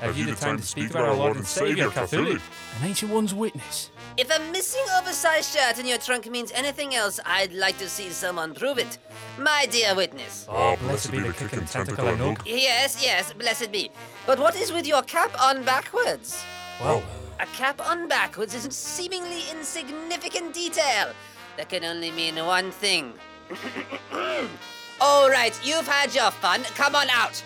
Have 0.01 0.19
you 0.19 0.27
the 0.27 0.35
time 0.35 0.57
to 0.57 0.62
speak 0.65 0.91
about 0.91 1.09
our 1.09 1.15
Lord 1.15 1.37
and 1.37 1.47
Savior, 1.47 1.89
Cthulhu? 1.89 2.41
An 2.81 2.85
ancient 2.89 3.12
one's 3.12 3.33
witness. 3.33 3.91
If 4.17 4.29
a 4.37 4.41
missing 4.51 4.83
oversized 4.99 5.57
shirt 5.57 5.79
in 5.79 5.87
your 5.87 5.99
trunk 5.99 6.29
means 6.29 6.51
anything 6.53 6.95
else, 6.95 7.21
I'd 7.25 7.53
like 7.53 7.79
to 7.79 7.89
see 7.89 8.11
someone 8.11 8.55
prove 8.55 8.79
it. 8.79 8.99
My 9.39 9.67
dear 9.71 9.95
witness. 9.95 10.47
Ah, 10.51 10.75
blessed 10.77 11.12
be 11.12 11.21
the 11.21 11.33
kick 11.33 11.53
and 11.53 11.69
tentacle 11.69 12.09
and 12.09 12.19
hook. 12.19 12.43
Yes, 12.45 13.01
yes, 13.03 13.33
blessed 13.33 13.71
be. 13.71 13.91
But 14.27 14.41
what 14.41 14.57
is 14.57 14.73
with 14.73 14.87
your 14.87 15.03
cap 15.03 15.31
on 15.41 15.62
backwards? 15.62 16.45
Well, 16.81 17.03
A 17.39 17.47
cap 17.47 17.81
on 17.81 18.09
backwards 18.09 18.55
is 18.55 18.67
a 18.67 18.71
seemingly 18.73 19.43
insignificant 19.51 20.53
detail 20.55 21.12
that 21.57 21.69
can 21.69 21.85
only 21.85 22.11
mean 22.11 22.35
one 22.45 22.71
thing. 22.73 23.15
All 25.01 25.31
right, 25.31 25.59
you've 25.65 25.87
had 25.89 26.15
your 26.15 26.31
fun. 26.33 26.62
Come 26.75 26.95
on 26.97 27.09
out. 27.11 27.37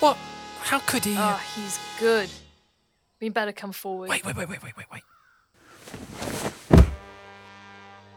What? 0.00 0.16
How 0.64 0.78
could 0.78 1.04
he? 1.04 1.14
Ah, 1.18 1.42
he's 1.54 1.78
good. 2.00 2.30
We 3.20 3.28
better 3.28 3.52
come 3.52 3.72
forward. 3.72 4.08
Wait, 4.08 4.24
wait, 4.24 4.34
wait, 4.34 4.48
wait, 4.48 4.62
wait, 4.62 4.74
wait, 4.78 4.86
wait. 4.90 5.02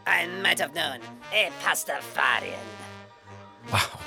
I 0.06 0.26
might 0.42 0.58
have 0.58 0.74
known. 0.74 1.00
A 1.30 1.50
Pastafarian. 1.62 2.56
Wow. 3.70 4.00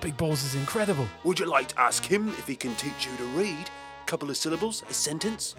Big 0.00 0.16
Balls 0.16 0.42
is 0.42 0.56
incredible. 0.56 1.06
Would 1.22 1.38
you 1.38 1.46
like 1.46 1.68
to 1.68 1.80
ask 1.80 2.04
him 2.04 2.30
if 2.30 2.48
he 2.48 2.56
can 2.56 2.74
teach 2.74 3.06
you 3.06 3.16
to 3.18 3.24
read? 3.38 3.70
A 4.02 4.06
Couple 4.06 4.30
of 4.30 4.36
syllables, 4.36 4.82
a 4.90 4.92
sentence? 4.92 5.54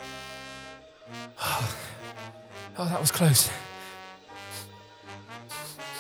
Oh, 1.41 1.75
oh 2.77 2.85
that 2.85 2.99
was 2.99 3.09
close. 3.09 3.49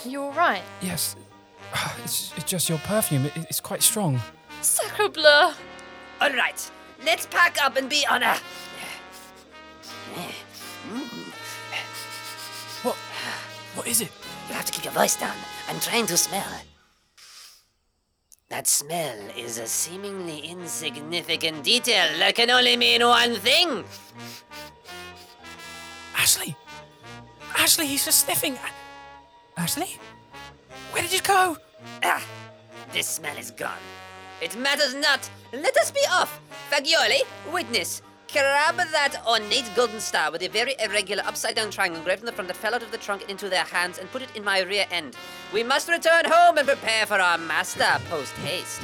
You 0.05 0.23
alright? 0.23 0.63
Yes. 0.81 1.15
It's, 2.03 2.33
it's 2.37 2.45
just 2.45 2.69
your 2.69 2.77
perfume. 2.79 3.25
It, 3.25 3.33
it's 3.49 3.59
quite 3.59 3.81
strong. 3.81 4.19
Sacre 4.61 5.09
bleu! 5.09 5.51
All 6.19 6.33
right, 6.33 6.71
let's 7.05 7.25
pack 7.27 7.57
up 7.63 7.77
and 7.77 7.89
be 7.89 8.05
on 8.09 8.23
a. 8.23 8.37
What? 12.83 12.95
What 13.75 13.87
is 13.87 14.01
it? 14.01 14.11
You 14.49 14.55
have 14.55 14.65
to 14.65 14.71
keep 14.71 14.83
your 14.83 14.93
voice 14.93 15.15
down. 15.15 15.35
I'm 15.69 15.79
trying 15.79 16.07
to 16.07 16.17
smell. 16.17 16.47
That 18.49 18.65
smell 18.65 19.17
is 19.35 19.57
a 19.57 19.67
seemingly 19.67 20.39
insignificant 20.39 21.63
detail 21.63 22.07
that 22.19 22.35
can 22.35 22.49
only 22.49 22.77
mean 22.77 23.05
one 23.05 23.35
thing. 23.35 23.83
Ashley! 26.15 26.55
Ashley, 27.55 27.87
he's 27.87 28.05
just 28.05 28.25
sniffing. 28.25 28.57
Ashley? 29.57 29.97
Where 30.91 31.03
did 31.03 31.13
you 31.13 31.21
go? 31.21 31.57
Ah, 32.03 32.25
this 32.93 33.07
smell 33.07 33.37
is 33.37 33.51
gone. 33.51 33.83
It 34.41 34.55
matters 34.57 34.95
not. 34.95 35.29
Let 35.53 35.77
us 35.77 35.91
be 35.91 36.01
off. 36.09 36.41
Fagioli, 36.69 37.21
witness. 37.53 38.01
Grab 38.33 38.75
that 38.75 39.21
ornate 39.25 39.69
golden 39.77 40.01
star 40.01 40.29
with 40.29 40.41
a 40.41 40.49
very 40.49 40.75
irregular 40.83 41.23
upside 41.25 41.55
down 41.55 41.71
triangle 41.71 41.99
engraved 41.99 42.21
on 42.21 42.25
the 42.25 42.33
front 42.33 42.49
that 42.49 42.57
fell 42.57 42.75
out 42.75 42.83
of 42.83 42.91
the 42.91 42.97
trunk 42.97 43.29
into 43.29 43.47
their 43.47 43.63
hands 43.63 43.97
and 43.97 44.11
put 44.11 44.21
it 44.21 44.35
in 44.35 44.43
my 44.43 44.59
rear 44.61 44.85
end. 44.91 45.15
We 45.53 45.63
must 45.63 45.87
return 45.87 46.25
home 46.25 46.57
and 46.57 46.67
prepare 46.67 47.05
for 47.05 47.15
our 47.15 47.37
master 47.37 47.85
post 48.09 48.33
haste. 48.39 48.81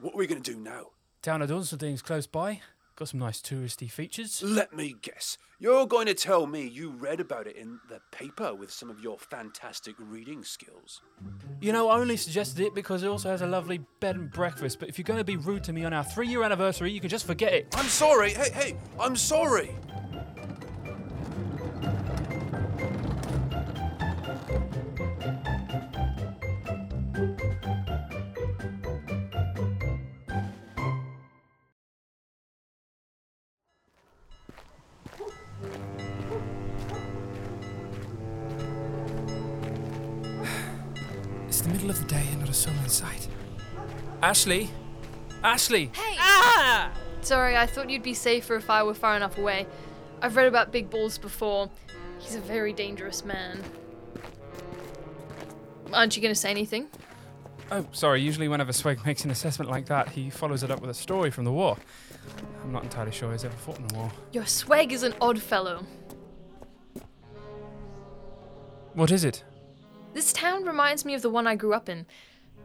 What 0.00 0.14
are 0.14 0.18
we 0.18 0.26
going 0.26 0.42
to 0.42 0.52
do 0.52 0.58
now? 0.58 0.86
Down 1.22 1.40
at 1.40 1.50
Dunsterding's 1.50 2.02
close 2.02 2.26
by. 2.26 2.62
Got 3.00 3.08
some 3.08 3.20
nice 3.20 3.40
touristy 3.40 3.90
features. 3.90 4.42
Let 4.42 4.76
me 4.76 4.94
guess. 5.00 5.38
You're 5.58 5.86
going 5.86 6.04
to 6.04 6.12
tell 6.12 6.46
me 6.46 6.68
you 6.68 6.90
read 6.90 7.18
about 7.18 7.46
it 7.46 7.56
in 7.56 7.80
the 7.88 8.02
paper 8.10 8.54
with 8.54 8.70
some 8.70 8.90
of 8.90 9.00
your 9.00 9.18
fantastic 9.18 9.94
reading 9.98 10.44
skills. 10.44 11.00
You 11.62 11.72
know, 11.72 11.88
I 11.88 11.98
only 11.98 12.18
suggested 12.18 12.60
it 12.60 12.74
because 12.74 13.02
it 13.02 13.06
also 13.06 13.30
has 13.30 13.40
a 13.40 13.46
lovely 13.46 13.78
bed 14.00 14.16
and 14.16 14.30
breakfast, 14.30 14.80
but 14.80 14.90
if 14.90 14.98
you're 14.98 15.04
going 15.04 15.16
to 15.18 15.24
be 15.24 15.38
rude 15.38 15.64
to 15.64 15.72
me 15.72 15.86
on 15.86 15.94
our 15.94 16.04
three 16.04 16.28
year 16.28 16.42
anniversary, 16.42 16.92
you 16.92 17.00
can 17.00 17.08
just 17.08 17.26
forget 17.26 17.54
it. 17.54 17.74
I'm 17.74 17.86
sorry. 17.86 18.34
Hey, 18.34 18.50
hey, 18.52 18.76
I'm 19.00 19.16
sorry. 19.16 19.70
Ashley? 44.30 44.70
Ashley! 45.42 45.90
Hey! 45.92 46.14
Ah! 46.16 46.92
Sorry, 47.20 47.56
I 47.56 47.66
thought 47.66 47.90
you'd 47.90 48.04
be 48.04 48.14
safer 48.14 48.54
if 48.54 48.70
I 48.70 48.84
were 48.84 48.94
far 48.94 49.16
enough 49.16 49.36
away. 49.36 49.66
I've 50.22 50.36
read 50.36 50.46
about 50.46 50.70
Big 50.70 50.88
Balls 50.88 51.18
before. 51.18 51.68
He's 52.20 52.36
a 52.36 52.40
very 52.40 52.72
dangerous 52.72 53.24
man. 53.24 53.60
Aren't 55.92 56.14
you 56.14 56.22
going 56.22 56.32
to 56.32 56.40
say 56.40 56.48
anything? 56.48 56.86
Oh, 57.72 57.84
sorry. 57.90 58.22
Usually, 58.22 58.46
whenever 58.46 58.70
Sweg 58.70 59.04
makes 59.04 59.24
an 59.24 59.32
assessment 59.32 59.68
like 59.68 59.86
that, 59.86 60.10
he 60.10 60.30
follows 60.30 60.62
it 60.62 60.70
up 60.70 60.80
with 60.80 60.90
a 60.90 60.94
story 60.94 61.32
from 61.32 61.44
the 61.44 61.52
war. 61.52 61.76
I'm 62.62 62.70
not 62.70 62.84
entirely 62.84 63.10
sure 63.10 63.32
he's 63.32 63.44
ever 63.44 63.56
fought 63.56 63.80
in 63.80 63.96
a 63.96 63.98
war. 63.98 64.12
Your 64.30 64.44
Sweg 64.44 64.92
is 64.92 65.02
an 65.02 65.16
odd 65.20 65.42
fellow. 65.42 65.84
What 68.94 69.10
is 69.10 69.24
it? 69.24 69.42
This 70.14 70.32
town 70.32 70.66
reminds 70.66 71.04
me 71.04 71.14
of 71.14 71.22
the 71.22 71.30
one 71.30 71.48
I 71.48 71.56
grew 71.56 71.74
up 71.74 71.88
in. 71.88 72.06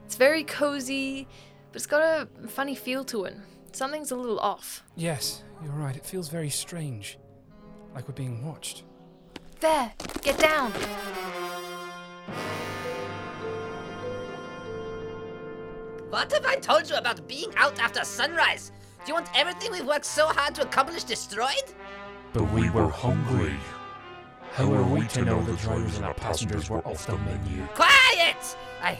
It's 0.06 0.16
very 0.16 0.44
cozy, 0.44 1.28
but 1.76 1.80
it's 1.80 1.88
got 1.88 2.02
a 2.02 2.48
funny 2.48 2.74
feel 2.74 3.04
to 3.04 3.26
it. 3.26 3.36
Something's 3.74 4.12
a 4.12 4.16
little 4.16 4.40
off. 4.40 4.82
Yes, 4.96 5.44
you're 5.62 5.74
right. 5.74 5.94
It 5.94 6.06
feels 6.06 6.30
very 6.30 6.50
strange. 6.50 7.20
Like 7.94 8.08
we're 8.08 8.14
being 8.14 8.46
watched. 8.46 8.86
There, 9.60 9.92
get 10.22 10.40
down. 10.40 10.72
What 16.10 16.32
have 16.32 16.46
I 16.46 16.56
told 16.62 16.90
you 16.90 16.96
about 16.96 17.28
being 17.28 17.54
out 17.58 17.78
after 17.78 18.06
sunrise? 18.06 18.72
Do 19.04 19.10
you 19.10 19.14
want 19.16 19.28
everything 19.36 19.74
we've 19.74 19.86
worked 19.86 20.06
so 20.06 20.28
hard 20.28 20.56
to 20.56 20.62
accomplish 20.62 21.04
destroyed? 21.04 21.74
But 22.32 22.50
we 22.54 22.70
were 22.70 22.88
hungry. 22.88 23.58
How 24.54 24.70
were 24.70 24.84
we 24.86 25.08
to 25.08 25.26
know 25.26 25.44
the 25.44 25.58
drivers 25.58 25.98
and 25.98 26.06
our 26.06 26.14
passengers 26.14 26.70
were 26.70 26.88
off 26.88 27.06
the 27.06 27.18
menu? 27.18 27.68
Quiet! 27.76 28.56
I. 28.82 28.98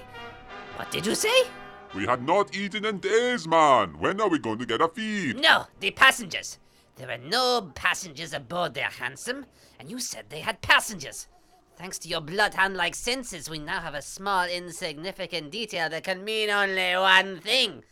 What 0.76 0.92
did 0.92 1.06
you 1.06 1.16
say? 1.16 1.48
We 1.96 2.06
had 2.06 2.24
not 2.24 2.56
eaten 2.56 2.84
in 2.86 3.00
days, 3.00 3.48
man. 3.48 4.00
When 4.00 4.20
are 4.20 4.28
we 4.28 4.38
going 4.38 4.60
to 4.60 4.66
get 4.66 4.82
a 4.82 4.90
feed? 4.90 5.40
No, 5.40 5.68
the 5.80 5.92
passengers. 5.92 6.60
There 6.98 7.08
were 7.08 7.18
no 7.18 7.72
passengers 7.74 8.34
aboard 8.34 8.74
there, 8.74 8.90
handsome. 8.90 9.46
And 9.80 9.90
you 9.90 10.00
said 10.00 10.26
they 10.30 10.42
had 10.42 10.62
passengers. 10.62 11.28
Thanks 11.78 11.98
to 12.00 12.10
your 12.10 12.22
bloodhound 12.22 12.76
like 12.76 12.96
senses, 12.96 13.50
we 13.50 13.60
now 13.60 13.80
have 13.80 13.96
a 13.96 14.02
small, 14.02 14.46
insignificant 14.46 15.52
detail 15.52 15.90
that 15.90 16.04
can 16.04 16.24
mean 16.24 16.50
only 16.50 16.96
one 16.96 17.40
thing. 17.40 17.84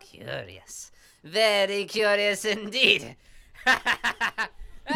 Curious. 0.00 0.92
Very 1.22 1.84
curious 1.86 2.44
indeed. 2.44 3.16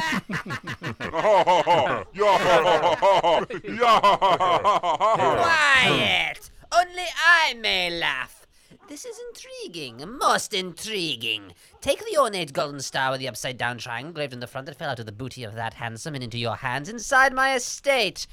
Quiet! 5.78 6.47
Only 6.78 7.06
I 7.26 7.54
may 7.54 7.90
laugh. 7.90 8.46
This 8.88 9.04
is 9.04 9.18
intriguing, 9.28 10.18
most 10.18 10.54
intriguing. 10.54 11.52
Take 11.80 11.98
the 12.04 12.18
ornate 12.18 12.52
golden 12.52 12.80
star 12.80 13.10
with 13.10 13.20
the 13.20 13.28
upside 13.28 13.58
down 13.58 13.78
triangle 13.78 14.10
engraved 14.10 14.32
in 14.32 14.40
the 14.40 14.46
front 14.46 14.66
that 14.66 14.76
fell 14.76 14.90
out 14.90 15.00
of 15.00 15.06
the 15.06 15.12
booty 15.12 15.42
of 15.42 15.54
that 15.54 15.74
handsome 15.74 16.14
and 16.14 16.22
into 16.22 16.38
your 16.38 16.56
hands 16.56 16.88
inside 16.88 17.32
my 17.32 17.54
estate, 17.54 18.26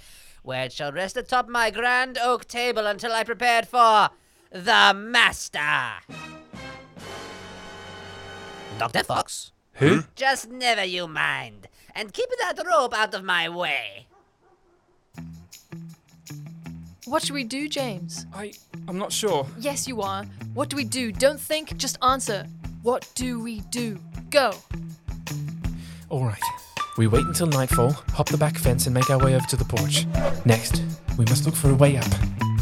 where 0.43 0.65
it 0.65 0.73
shall 0.73 0.91
rest 0.91 1.17
atop 1.17 1.49
my 1.49 1.71
grand 1.71 2.19
oak 2.21 2.45
table 2.45 2.85
until 2.85 3.13
I 3.13 3.23
prepared 3.23 3.67
for 3.67 4.09
the 4.51 4.93
master. 4.95 5.59
Dr. 8.77 9.03
Fox? 9.03 9.53
Who? 9.73 10.03
Just 10.15 10.49
never 10.51 10.83
you 10.83 11.07
mind. 11.07 11.67
And 11.95 12.13
keep 12.13 12.29
that 12.41 12.61
rope 12.63 12.93
out 12.93 13.13
of 13.15 13.23
my 13.23 13.49
way. 13.49 14.07
What 17.05 17.21
should 17.23 17.35
we 17.35 17.43
do, 17.43 17.69
James? 17.69 18.25
I. 18.33 18.53
I'm 18.87 18.97
not 18.97 19.11
sure. 19.11 19.45
Yes, 19.59 19.87
you 19.87 20.01
are. 20.01 20.25
What 20.55 20.69
do 20.69 20.75
we 20.75 20.83
do? 20.83 21.11
Don't 21.11 21.39
think, 21.39 21.77
just 21.77 21.97
answer. 22.03 22.47
What 22.81 23.07
do 23.13 23.39
we 23.39 23.59
do? 23.69 23.99
Go. 24.31 24.53
Alright. 26.09 26.41
We 26.97 27.07
wait 27.07 27.25
until 27.25 27.47
nightfall, 27.47 27.91
hop 27.91 28.29
the 28.29 28.37
back 28.37 28.57
fence, 28.57 28.87
and 28.87 28.93
make 28.93 29.09
our 29.09 29.23
way 29.23 29.35
over 29.35 29.45
to 29.47 29.55
the 29.55 29.65
porch. 29.65 30.05
Next, 30.45 30.81
we 31.17 31.25
must 31.25 31.45
look 31.45 31.55
for 31.55 31.69
a 31.69 31.75
way 31.75 31.97
up. 31.97 32.05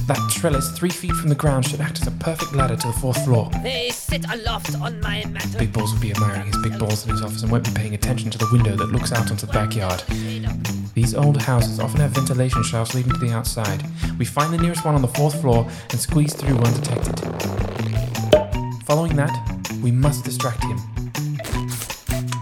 That 0.08 0.20
trellis, 0.34 0.72
three 0.72 0.90
feet 0.90 1.14
from 1.14 1.30
the 1.30 1.36
ground, 1.36 1.66
should 1.66 1.80
act 1.80 2.02
as 2.02 2.08
a 2.08 2.12
perfect 2.12 2.54
ladder 2.54 2.76
to 2.76 2.88
the 2.88 2.94
fourth 2.94 3.24
floor. 3.24 3.50
They 3.64 3.92
sit 3.92 4.26
aloft 4.30 4.76
on 4.82 5.00
my 5.00 5.24
mantle. 5.26 5.60
Big 5.60 5.72
Balls 5.72 5.94
will 5.94 6.02
be 6.02 6.12
admiring 6.12 6.48
his 6.48 6.58
big 6.58 6.78
balls 6.78 7.06
in 7.06 7.12
his 7.12 7.22
office 7.22 7.44
and 7.44 7.52
won't 7.52 7.64
be 7.64 7.72
paying 7.72 7.94
attention 7.94 8.30
to 8.32 8.38
the 8.38 8.50
window 8.52 8.76
that 8.76 8.88
looks 8.92 9.14
out 9.14 9.32
onto 9.32 9.46
the 9.46 9.54
backyard. 9.54 10.04
These 10.94 11.16
old 11.16 11.42
houses 11.42 11.80
often 11.80 12.02
have 12.02 12.12
ventilation 12.12 12.62
shafts 12.62 12.94
leading 12.94 13.14
to 13.14 13.18
the 13.18 13.34
outside. 13.34 13.84
We 14.20 14.26
find 14.26 14.54
the 14.54 14.60
nearest 14.60 14.86
one 14.86 14.94
on 14.94 15.02
the 15.02 15.08
fourth 15.08 15.42
floor 15.42 15.68
and 15.90 16.00
squeeze 16.00 16.36
through 16.36 16.58
undetected. 16.58 17.20
Following 18.86 19.16
that, 19.16 19.32
we 19.82 19.92
must 19.92 20.24
distract 20.24 20.64
him. 20.64 20.78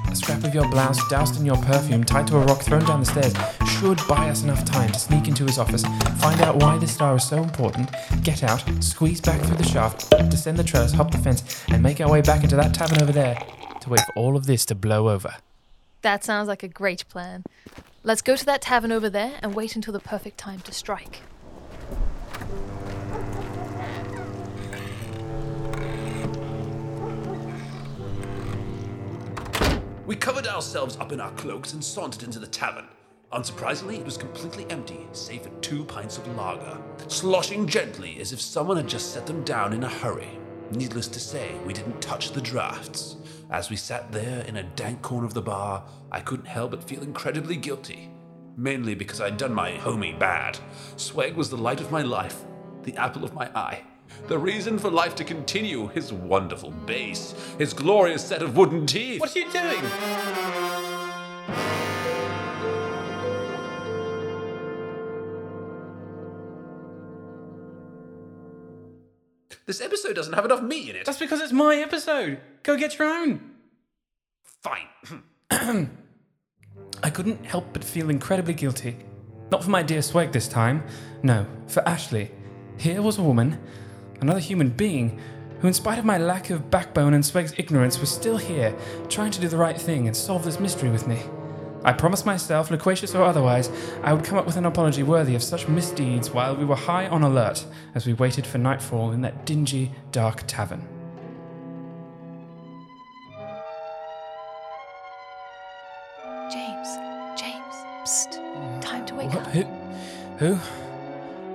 A 0.09 0.15
scrap 0.15 0.43
of 0.43 0.53
your 0.53 0.67
blouse 0.69 0.99
doused 1.07 1.39
in 1.39 1.45
your 1.45 1.55
perfume 1.57 2.03
tied 2.03 2.27
to 2.27 2.37
a 2.37 2.45
rock 2.45 2.61
thrown 2.61 2.83
down 2.83 2.99
the 2.99 3.05
stairs 3.05 3.33
should 3.69 4.05
buy 4.07 4.29
us 4.29 4.43
enough 4.43 4.65
time 4.65 4.91
to 4.91 4.99
sneak 4.99 5.29
into 5.29 5.45
his 5.45 5.57
office, 5.57 5.83
find 6.19 6.41
out 6.41 6.57
why 6.57 6.77
this 6.77 6.93
star 6.93 7.15
is 7.15 7.23
so 7.23 7.41
important, 7.41 7.89
get 8.21 8.43
out, 8.43 8.63
squeeze 8.81 9.21
back 9.21 9.39
through 9.41 9.55
the 9.55 9.63
shaft, 9.63 10.09
descend 10.29 10.59
the 10.59 10.63
trellis, 10.63 10.91
hop 10.91 11.09
the 11.09 11.17
fence, 11.17 11.63
and 11.69 11.81
make 11.81 12.01
our 12.01 12.11
way 12.11 12.21
back 12.21 12.43
into 12.43 12.57
that 12.57 12.73
tavern 12.73 13.01
over 13.01 13.13
there 13.13 13.41
to 13.79 13.89
wait 13.89 14.01
for 14.01 14.13
all 14.15 14.35
of 14.35 14.45
this 14.45 14.65
to 14.65 14.75
blow 14.75 15.09
over. 15.09 15.35
That 16.01 16.23
sounds 16.23 16.47
like 16.47 16.63
a 16.63 16.67
great 16.67 17.07
plan. 17.07 17.43
Let's 18.03 18.23
go 18.23 18.35
to 18.35 18.45
that 18.45 18.63
tavern 18.63 18.91
over 18.91 19.11
there 19.11 19.37
and 19.43 19.53
wait 19.53 19.75
until 19.75 19.93
the 19.93 19.99
perfect 19.99 20.39
time 20.39 20.61
to 20.61 20.73
strike. 20.73 21.21
We 30.07 30.15
covered 30.15 30.47
ourselves 30.47 30.97
up 30.97 31.11
in 31.11 31.21
our 31.21 31.29
cloaks 31.33 31.73
and 31.73 31.83
sauntered 31.83 32.23
into 32.23 32.39
the 32.39 32.47
tavern. 32.47 32.87
Unsurprisingly, 33.33 33.99
it 33.99 34.03
was 34.03 34.17
completely 34.17 34.65
empty, 34.71 35.07
save 35.11 35.43
for 35.43 35.49
two 35.61 35.85
pints 35.85 36.17
of 36.17 36.27
lager, 36.35 36.81
sloshing 37.07 37.67
gently 37.67 38.19
as 38.19 38.33
if 38.33 38.41
someone 38.41 38.77
had 38.77 38.87
just 38.87 39.13
set 39.13 39.27
them 39.27 39.43
down 39.43 39.73
in 39.73 39.83
a 39.83 39.89
hurry. 39.89 40.39
Needless 40.71 41.07
to 41.09 41.19
say, 41.19 41.53
we 41.67 41.73
didn't 41.73 42.01
touch 42.01 42.31
the 42.31 42.41
drafts. 42.41 43.17
As 43.51 43.69
we 43.69 43.75
sat 43.75 44.13
there 44.13 44.45
in 44.45 44.55
a 44.55 44.63
dank 44.63 45.01
corner 45.01 45.25
of 45.25 45.33
the 45.33 45.41
bar, 45.41 45.83
I 46.09 46.21
couldn't 46.21 46.45
help 46.45 46.71
but 46.71 46.85
feel 46.85 47.03
incredibly 47.03 47.57
guilty. 47.57 48.09
Mainly 48.55 48.95
because 48.95 49.19
I'd 49.19 49.35
done 49.35 49.53
my 49.53 49.73
homie 49.73 50.17
bad. 50.17 50.57
Sweg 50.95 51.35
was 51.35 51.49
the 51.49 51.57
light 51.57 51.81
of 51.81 51.91
my 51.91 52.01
life, 52.01 52.45
the 52.83 52.95
apple 52.95 53.25
of 53.25 53.33
my 53.33 53.49
eye, 53.53 53.83
the 54.27 54.39
reason 54.39 54.79
for 54.79 54.89
life 54.89 55.15
to 55.15 55.25
continue, 55.25 55.89
his 55.89 56.13
wonderful 56.13 56.71
bass, 56.71 57.35
his 57.57 57.73
glorious 57.73 58.25
set 58.25 58.41
of 58.41 58.55
wooden 58.55 58.85
teeth. 58.85 59.19
What 59.19 59.35
are 59.35 59.39
you 59.39 59.51
doing? 59.51 60.90
This 69.71 69.79
episode 69.79 70.17
doesn't 70.17 70.33
have 70.33 70.43
enough 70.43 70.61
meat 70.61 70.89
in 70.89 70.97
it. 70.97 71.05
That's 71.05 71.17
because 71.17 71.39
it's 71.39 71.53
my 71.53 71.77
episode. 71.77 72.41
Go 72.61 72.75
get 72.75 72.99
your 72.99 73.07
own. 73.07 73.51
Fine. 74.61 74.89
I 77.01 77.09
couldn't 77.09 77.45
help 77.45 77.67
but 77.71 77.81
feel 77.81 78.09
incredibly 78.09 78.53
guilty. 78.53 78.97
Not 79.49 79.63
for 79.63 79.69
my 79.69 79.81
dear 79.81 80.01
Sweg 80.01 80.33
this 80.33 80.49
time. 80.49 80.83
No, 81.23 81.45
for 81.67 81.87
Ashley. 81.87 82.31
Here 82.75 83.01
was 83.01 83.17
a 83.17 83.23
woman, 83.23 83.61
another 84.19 84.41
human 84.41 84.71
being, 84.71 85.21
who, 85.61 85.69
in 85.69 85.73
spite 85.73 85.99
of 85.99 86.03
my 86.03 86.17
lack 86.17 86.49
of 86.49 86.69
backbone 86.69 87.13
and 87.13 87.23
Sweg's 87.23 87.53
ignorance, 87.57 87.97
was 87.97 88.11
still 88.11 88.35
here, 88.35 88.75
trying 89.07 89.31
to 89.31 89.39
do 89.39 89.47
the 89.47 89.55
right 89.55 89.79
thing 89.79 90.05
and 90.05 90.17
solve 90.17 90.43
this 90.43 90.59
mystery 90.59 90.89
with 90.89 91.07
me. 91.07 91.21
I 91.83 91.93
promised 91.93 92.25
myself, 92.25 92.69
loquacious 92.69 93.15
or 93.15 93.23
otherwise, 93.23 93.69
I 94.03 94.13
would 94.13 94.23
come 94.23 94.37
up 94.37 94.45
with 94.45 94.55
an 94.57 94.65
apology 94.65 95.01
worthy 95.03 95.33
of 95.35 95.41
such 95.41 95.67
misdeeds 95.67 96.29
while 96.29 96.55
we 96.55 96.63
were 96.65 96.75
high 96.75 97.07
on 97.07 97.23
alert 97.23 97.65
as 97.95 98.05
we 98.05 98.13
waited 98.13 98.45
for 98.45 98.57
nightfall 98.59 99.11
in 99.11 99.21
that 99.21 99.45
dingy, 99.45 99.91
dark 100.11 100.43
tavern. 100.45 100.87
James, 106.51 106.97
James, 107.39 107.75
psst. 108.03 108.81
Time 108.81 109.05
to 109.05 109.15
wake 109.15 109.29
What? 109.29 109.37
up. 109.47 109.47
Who? 109.53 109.63
Who? 110.37 110.59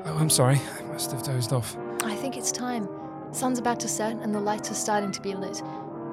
Oh, 0.06 0.16
I'm 0.18 0.30
sorry. 0.30 0.60
I 0.78 0.82
must 0.84 1.10
have 1.12 1.22
dozed 1.22 1.52
off. 1.52 1.76
I 2.04 2.14
think 2.14 2.36
it's 2.36 2.52
time. 2.52 2.88
Sun's 3.32 3.58
about 3.58 3.80
to 3.80 3.88
set 3.88 4.16
and 4.16 4.34
the 4.34 4.40
lights 4.40 4.70
are 4.70 4.74
starting 4.74 5.10
to 5.12 5.20
be 5.20 5.34
lit. 5.34 5.62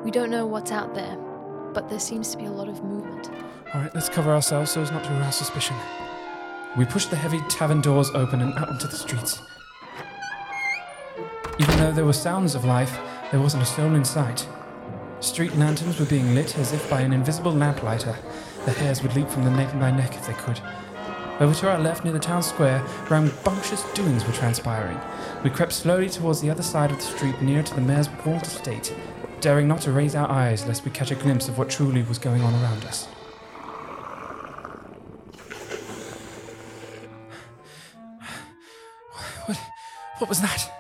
We 0.03 0.11
don't 0.11 0.29
know 0.29 0.45
what's 0.45 0.71
out 0.71 0.93
there, 0.93 1.15
but 1.73 1.89
there 1.89 1.99
seems 1.99 2.31
to 2.31 2.37
be 2.37 2.45
a 2.45 2.51
lot 2.51 2.67
of 2.67 2.83
movement. 2.83 3.29
All 3.73 3.81
right, 3.81 3.95
let's 3.95 4.07
cover 4.07 4.31
ourselves 4.31 4.69
so 4.69 4.81
as 4.81 4.91
not 4.91 5.03
to 5.03 5.19
arouse 5.19 5.35
suspicion. 5.35 5.75
We 6.77 6.85
pushed 6.85 7.09
the 7.09 7.15
heavy 7.15 7.39
tavern 7.49 7.81
doors 7.81 8.11
open 8.13 8.39
and 8.39 8.53
out 8.53 8.69
into 8.69 8.85
the 8.85 8.95
streets. 8.95 9.41
Even 11.57 11.77
though 11.77 11.91
there 11.91 12.05
were 12.05 12.13
sounds 12.13 12.53
of 12.53 12.65
life, 12.65 12.99
there 13.31 13.39
wasn't 13.39 13.63
a 13.63 13.65
soul 13.65 13.95
in 13.95 14.05
sight. 14.05 14.47
Street 15.21 15.55
lanterns 15.55 15.99
were 15.99 16.05
being 16.05 16.35
lit 16.35 16.55
as 16.59 16.71
if 16.71 16.87
by 16.87 17.01
an 17.01 17.13
invisible 17.13 17.51
lamplighter. 17.51 18.15
The 18.65 18.73
hairs 18.73 19.01
would 19.01 19.15
leap 19.15 19.27
from 19.27 19.43
the 19.43 19.49
nape 19.49 19.69
of 19.69 19.75
my 19.75 19.89
neck 19.89 20.13
if 20.13 20.27
they 20.27 20.33
could. 20.33 20.59
Over 21.39 21.55
to 21.55 21.71
our 21.71 21.79
left 21.79 22.03
near 22.03 22.13
the 22.13 22.19
town 22.19 22.43
square, 22.43 22.85
rambunctious 23.09 23.91
doings 23.93 24.23
were 24.23 24.33
transpiring. 24.33 24.99
We 25.43 25.49
crept 25.49 25.73
slowly 25.73 26.09
towards 26.09 26.41
the 26.41 26.51
other 26.51 26.61
side 26.61 26.91
of 26.91 26.97
the 26.97 27.03
street 27.03 27.41
near 27.41 27.63
to 27.63 27.73
the 27.73 27.81
mayor's 27.81 28.09
walled 28.23 28.43
estate, 28.43 28.95
daring 29.41 29.67
not 29.67 29.81
to 29.81 29.91
raise 29.91 30.13
our 30.13 30.29
eyes 30.29 30.67
lest 30.67 30.85
we 30.85 30.91
catch 30.91 31.09
a 31.09 31.15
glimpse 31.15 31.47
of 31.47 31.57
what 31.57 31.71
truly 31.71 32.03
was 32.03 32.19
going 32.19 32.43
on 32.43 32.53
around 32.61 32.85
us. 32.85 33.07
What 40.23 40.29
was 40.29 40.39
that? 40.39 40.71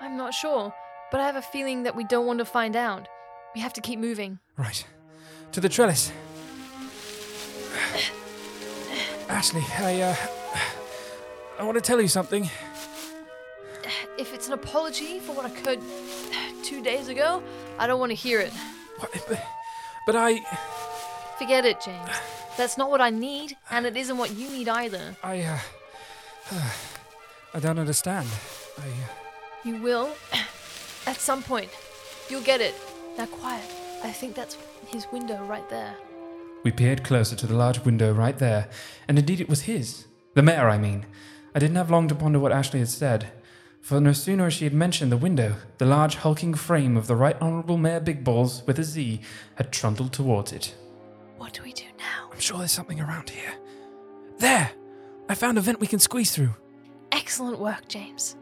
I'm 0.00 0.16
not 0.16 0.32
sure, 0.32 0.72
but 1.10 1.20
I 1.20 1.26
have 1.26 1.36
a 1.36 1.42
feeling 1.42 1.82
that 1.82 1.94
we 1.94 2.04
don't 2.04 2.24
want 2.24 2.38
to 2.38 2.46
find 2.46 2.74
out. 2.74 3.06
We 3.54 3.60
have 3.60 3.74
to 3.74 3.82
keep 3.82 3.98
moving. 3.98 4.38
Right. 4.56 4.82
To 5.52 5.60
the 5.60 5.68
trellis. 5.68 6.10
Ashley, 9.28 9.62
I, 9.76 10.00
uh. 10.00 10.16
I 11.58 11.64
want 11.64 11.74
to 11.74 11.82
tell 11.82 12.00
you 12.00 12.08
something. 12.08 12.48
If 14.16 14.32
it's 14.32 14.46
an 14.46 14.54
apology 14.54 15.18
for 15.18 15.32
what 15.32 15.44
occurred 15.44 15.80
two 16.62 16.82
days 16.82 17.08
ago, 17.08 17.42
I 17.78 17.86
don't 17.86 18.00
want 18.00 18.08
to 18.12 18.16
hear 18.16 18.40
it. 18.40 18.54
But, 18.98 19.38
but 20.06 20.16
I. 20.16 20.40
Forget 21.36 21.66
it, 21.66 21.82
James. 21.82 22.08
That's 22.56 22.78
not 22.78 22.88
what 22.88 23.02
I 23.02 23.10
need, 23.10 23.54
and 23.70 23.84
it 23.84 23.98
isn't 23.98 24.16
what 24.16 24.34
you 24.34 24.48
need 24.48 24.66
either. 24.66 25.14
I, 25.22 25.42
uh. 25.42 25.58
I 27.52 27.60
don't 27.60 27.78
understand. 27.78 28.26
I. 28.78 28.88
Uh, 28.88 29.14
You 29.64 29.82
will. 29.82 30.10
At 31.06 31.16
some 31.16 31.42
point. 31.42 31.70
You'll 32.28 32.42
get 32.42 32.60
it. 32.60 32.74
Now, 33.16 33.26
quiet. 33.26 33.64
I 34.04 34.12
think 34.12 34.34
that's 34.34 34.56
his 34.86 35.06
window 35.12 35.42
right 35.44 35.68
there. 35.68 35.94
We 36.64 36.70
peered 36.70 37.04
closer 37.04 37.36
to 37.36 37.46
the 37.46 37.54
large 37.54 37.80
window 37.84 38.12
right 38.12 38.38
there, 38.38 38.68
and 39.06 39.18
indeed 39.18 39.40
it 39.40 39.48
was 39.48 39.62
his. 39.62 40.06
The 40.34 40.42
mayor, 40.42 40.68
I 40.68 40.78
mean. 40.78 41.06
I 41.54 41.58
didn't 41.58 41.76
have 41.76 41.90
long 41.90 42.08
to 42.08 42.14
ponder 42.14 42.38
what 42.38 42.52
Ashley 42.52 42.80
had 42.80 42.88
said, 42.88 43.30
for 43.80 44.00
no 44.00 44.12
sooner 44.12 44.46
as 44.46 44.54
she 44.54 44.64
had 44.64 44.74
mentioned 44.74 45.10
the 45.10 45.16
window, 45.16 45.54
the 45.78 45.86
large 45.86 46.16
hulking 46.16 46.54
frame 46.54 46.96
of 46.96 47.06
the 47.06 47.16
Right 47.16 47.40
Honourable 47.40 47.78
Mayor 47.78 48.00
Big 48.00 48.22
Balls, 48.22 48.62
with 48.66 48.78
a 48.78 48.84
Z, 48.84 49.20
had 49.54 49.72
trundled 49.72 50.12
towards 50.12 50.52
it. 50.52 50.74
What 51.38 51.54
do 51.54 51.62
we 51.62 51.72
do 51.72 51.84
now? 51.98 52.28
I'm 52.32 52.40
sure 52.40 52.58
there's 52.58 52.72
something 52.72 53.00
around 53.00 53.30
here. 53.30 53.54
There! 54.38 54.70
I 55.28 55.34
found 55.34 55.58
a 55.58 55.60
vent 55.60 55.80
we 55.80 55.86
can 55.86 55.98
squeeze 56.00 56.32
through. 56.34 56.54
Excellent 57.12 57.58
work, 57.58 57.88
James. 57.88 58.36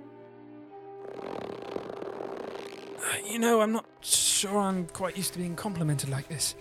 Uh, 2.99 3.19
You 3.27 3.39
know, 3.39 3.61
I'm 3.61 3.73
not 3.73 3.87
sure 4.01 4.59
I'm 4.59 4.87
quite 4.89 5.17
used 5.17 5.33
to 5.35 5.39
being 5.39 5.57
complimented 5.57 6.09
like 6.09 6.29
this. 6.29 6.55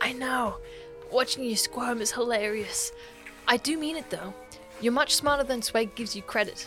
I 0.00 0.12
know. 0.12 0.56
Watching 1.12 1.44
you 1.44 1.56
squirm 1.56 2.00
is 2.00 2.10
hilarious. 2.12 2.92
I 3.48 3.56
do 3.56 3.78
mean 3.78 3.96
it, 3.96 4.10
though. 4.10 4.34
You're 4.80 4.92
much 4.92 5.14
smarter 5.14 5.44
than 5.44 5.60
Sweg 5.60 5.94
gives 5.94 6.14
you 6.14 6.22
credit. 6.22 6.66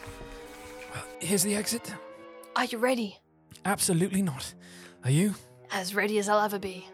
Here's 1.20 1.44
the 1.44 1.56
exit. 1.56 1.94
Are 2.56 2.66
you 2.66 2.78
ready? 2.78 3.18
Absolutely 3.66 4.22
not. 4.22 4.54
Are 5.04 5.12
you? 5.12 5.36
As 5.72 5.94
ready 5.94 6.18
as 6.18 6.28
I'll 6.30 6.40
ever 6.44 6.58
be. 6.58 6.88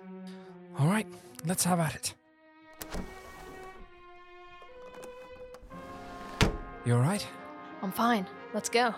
All 0.78 0.88
right, 0.88 1.08
let's 1.46 1.64
have 1.64 1.80
at 1.80 1.96
it. 1.96 2.14
You 6.86 6.96
all 6.96 7.02
right? 7.02 7.26
I'm 7.82 7.92
fine. 7.92 8.28
Let's 8.54 8.70
go. 8.70 8.94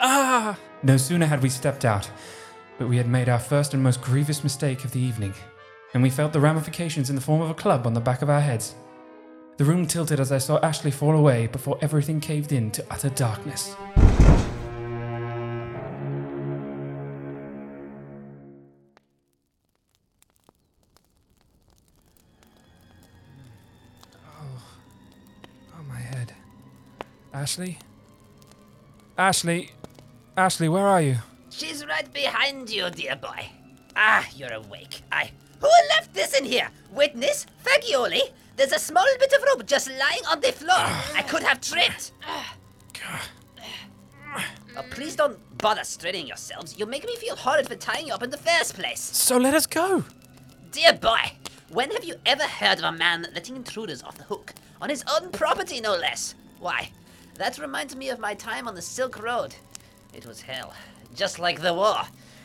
Ah! 0.00 0.56
No 0.84 0.96
sooner 0.96 1.26
had 1.26 1.42
we 1.42 1.48
stepped 1.48 1.84
out, 1.84 2.08
but 2.78 2.88
we 2.88 2.96
had 2.96 3.08
made 3.08 3.28
our 3.28 3.40
first 3.40 3.74
and 3.74 3.82
most 3.82 4.00
grievous 4.00 4.44
mistake 4.44 4.84
of 4.84 4.92
the 4.92 5.00
evening, 5.00 5.34
and 5.92 6.02
we 6.02 6.10
felt 6.10 6.32
the 6.32 6.40
ramifications 6.40 7.10
in 7.10 7.16
the 7.16 7.22
form 7.22 7.40
of 7.40 7.50
a 7.50 7.54
club 7.54 7.84
on 7.84 7.94
the 7.94 8.00
back 8.00 8.22
of 8.22 8.30
our 8.30 8.40
heads. 8.40 8.76
The 9.56 9.64
room 9.64 9.86
tilted 9.88 10.20
as 10.20 10.30
I 10.30 10.38
saw 10.38 10.60
Ashley 10.60 10.92
fall 10.92 11.16
away 11.16 11.48
before 11.48 11.78
everything 11.80 12.20
caved 12.20 12.52
in 12.52 12.70
to 12.70 12.84
utter 12.92 13.10
darkness. 13.10 13.74
Oh, 24.14 24.62
oh, 25.74 25.82
my 25.88 25.98
head. 25.98 26.34
Ashley? 27.34 27.78
Ashley? 29.18 29.72
Ashley, 30.38 30.68
where 30.68 30.86
are 30.86 31.02
you? 31.02 31.16
She's 31.50 31.84
right 31.84 32.10
behind 32.12 32.70
you, 32.70 32.88
dear 32.90 33.16
boy. 33.16 33.50
Ah, 33.96 34.24
you're 34.36 34.52
awake. 34.52 35.02
I. 35.10 35.32
Who 35.60 35.68
left 35.88 36.14
this 36.14 36.32
in 36.38 36.44
here? 36.44 36.68
Witness? 36.92 37.44
Fagioli? 37.64 38.20
There's 38.54 38.70
a 38.70 38.78
small 38.78 39.04
bit 39.18 39.32
of 39.32 39.42
rope 39.42 39.66
just 39.66 39.88
lying 39.88 40.24
on 40.30 40.40
the 40.40 40.52
floor. 40.52 40.76
I 41.16 41.24
could 41.26 41.42
have 41.42 41.60
tripped. 41.60 42.12
Oh, 44.76 44.84
please 44.90 45.16
don't 45.16 45.40
bother 45.58 45.82
straightening 45.82 46.28
yourselves. 46.28 46.78
You 46.78 46.86
make 46.86 47.04
me 47.04 47.16
feel 47.16 47.34
horrid 47.34 47.66
for 47.66 47.74
tying 47.74 48.06
you 48.06 48.14
up 48.14 48.22
in 48.22 48.30
the 48.30 48.36
first 48.36 48.74
place. 48.74 49.00
So 49.00 49.38
let 49.38 49.54
us 49.54 49.66
go. 49.66 50.04
Dear 50.70 50.92
boy, 50.92 51.32
when 51.70 51.90
have 51.90 52.04
you 52.04 52.14
ever 52.26 52.44
heard 52.44 52.78
of 52.78 52.84
a 52.84 52.92
man 52.92 53.26
letting 53.34 53.56
intruders 53.56 54.04
off 54.04 54.16
the 54.16 54.22
hook? 54.22 54.54
On 54.80 54.88
his 54.88 55.02
own 55.12 55.32
property, 55.32 55.80
no 55.80 55.96
less. 55.96 56.36
Why, 56.60 56.92
that 57.34 57.58
reminds 57.58 57.96
me 57.96 58.10
of 58.10 58.20
my 58.20 58.34
time 58.34 58.68
on 58.68 58.76
the 58.76 58.82
Silk 58.82 59.20
Road. 59.20 59.56
It 60.14 60.26
was 60.26 60.40
hell, 60.42 60.72
just 61.14 61.38
like 61.38 61.60
the 61.60 61.74
war. 61.74 62.02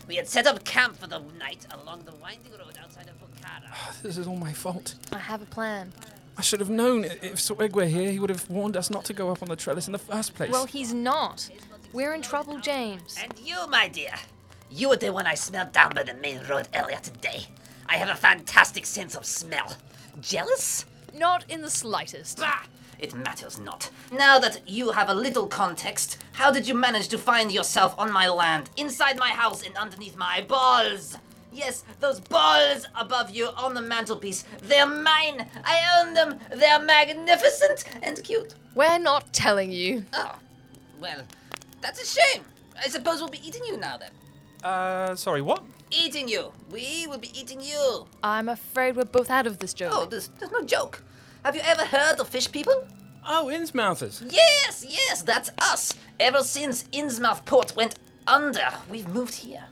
We 0.08 0.16
had 0.16 0.28
set 0.28 0.48
up 0.48 0.64
camp 0.64 0.98
for 0.98 1.08
the 1.08 1.20
night 1.40 1.66
along 1.72 2.04
the 2.04 2.16
winding 2.16 2.52
road 2.52 2.78
outside 2.82 3.08
of 3.08 3.16
Bukhara. 3.20 3.70
Ah, 3.72 3.96
this 4.04 4.18
is 4.18 4.28
all 4.28 4.36
my 4.36 4.52
fault. 4.54 4.96
I 5.12 5.18
have 5.18 5.42
a 5.42 5.46
plan. 5.46 5.94
I 6.38 6.42
should 6.42 6.60
have 6.60 6.70
known. 6.70 7.06
If 7.06 7.36
Sweg 7.36 7.74
were 7.74 7.86
here, 7.86 8.12
he 8.12 8.20
would 8.20 8.30
have 8.30 8.50
warned 8.50 8.76
us 8.76 8.90
not 8.90 9.06
to 9.06 9.14
go 9.14 9.32
up 9.32 9.42
on 9.42 9.50
the 9.50 9.56
trellis 9.56 9.88
in 9.88 9.94
the 9.94 10.00
first 10.00 10.34
place. 10.36 10.52
Well, 10.52 10.66
he's 10.66 10.94
not. 10.94 11.50
We're 11.94 12.14
in 12.14 12.22
trouble, 12.22 12.60
James. 12.60 13.18
And 13.22 13.34
you, 13.40 13.68
my 13.70 13.88
dear, 13.88 14.14
you 14.70 14.90
were 14.90 14.98
the 14.98 15.14
one 15.14 15.28
I 15.28 15.36
smelled 15.36 15.72
down 15.72 15.94
by 15.94 16.04
the 16.04 16.16
main 16.16 16.42
road 16.50 16.68
earlier 16.74 16.98
today. 16.98 17.46
I 17.88 17.98
have 17.98 18.10
a 18.10 18.16
fantastic 18.16 18.86
sense 18.86 19.16
of 19.16 19.26
smell. 19.26 19.78
Jealous? 20.20 20.86
Not 21.14 21.46
in 21.50 21.62
the 21.62 21.70
slightest. 21.70 22.40
Bah! 22.40 22.64
It 23.00 23.14
matters 23.14 23.60
not. 23.60 23.90
Now 24.12 24.40
that 24.40 24.68
you 24.68 24.92
have 24.92 25.10
a 25.10 25.14
little 25.14 25.48
context, 25.48 26.18
how 26.34 26.52
did 26.52 26.68
you 26.68 26.74
manage 26.74 27.08
to 27.10 27.18
find 27.18 27.52
yourself 27.52 27.96
on 27.98 28.12
my 28.12 28.30
land, 28.30 28.70
inside 28.78 29.18
my 29.18 29.30
house, 29.30 29.66
and 29.66 29.76
underneath 29.76 30.16
my 30.16 30.42
balls? 30.48 31.18
Yes, 31.52 31.84
those 32.00 32.20
balls 32.20 32.88
above 32.96 33.30
you 33.30 33.50
on 33.56 33.76
the 33.76 33.82
mantelpiece. 33.82 34.44
They're 34.64 34.88
mine. 34.88 35.48
I 35.64 36.02
own 36.02 36.14
them. 36.14 36.40
They're 36.56 36.80
magnificent 36.80 37.84
and 38.02 38.24
cute. 38.24 38.56
We're 38.74 38.98
not 38.98 39.32
telling 39.34 39.72
you. 39.72 40.06
Oh, 40.14 40.36
well, 41.00 41.22
that's 41.82 42.02
a 42.02 42.22
shame. 42.22 42.44
I 42.84 42.88
suppose 42.88 43.20
we'll 43.20 43.30
be 43.30 43.46
eating 43.48 43.62
you 43.66 43.78
now 43.78 43.98
then. 43.98 44.12
Uh, 44.64 45.16
sorry, 45.16 45.42
what? 45.42 45.64
Eating 45.92 46.28
you. 46.28 46.52
We 46.72 47.06
will 47.06 47.20
be 47.20 47.38
eating 47.40 47.62
you. 47.62 48.08
I'm 48.24 48.50
afraid 48.50 48.96
we're 48.96 49.06
both 49.06 49.30
out 49.30 49.46
of 49.46 49.60
this 49.60 49.76
joke. 49.76 49.92
Oh, 49.94 50.06
there's, 50.06 50.30
there's 50.40 50.52
no 50.52 50.64
joke. 50.64 51.04
Have 51.44 51.56
you 51.58 51.62
ever 51.66 51.84
heard 51.84 52.20
of 52.22 52.30
fish 52.30 52.50
people? 52.50 52.88
Oh, 53.28 53.50
Innsmouthers. 53.52 54.24
Yes, 54.32 54.86
yes, 54.88 55.22
that's 55.24 55.52
us. 55.58 55.94
Ever 56.20 56.42
since 56.42 56.84
Innsmouth 56.94 57.44
Port 57.44 57.76
went 57.76 57.96
under, 58.28 58.66
we've 58.90 59.08
moved 59.10 59.36
here. 59.36 59.66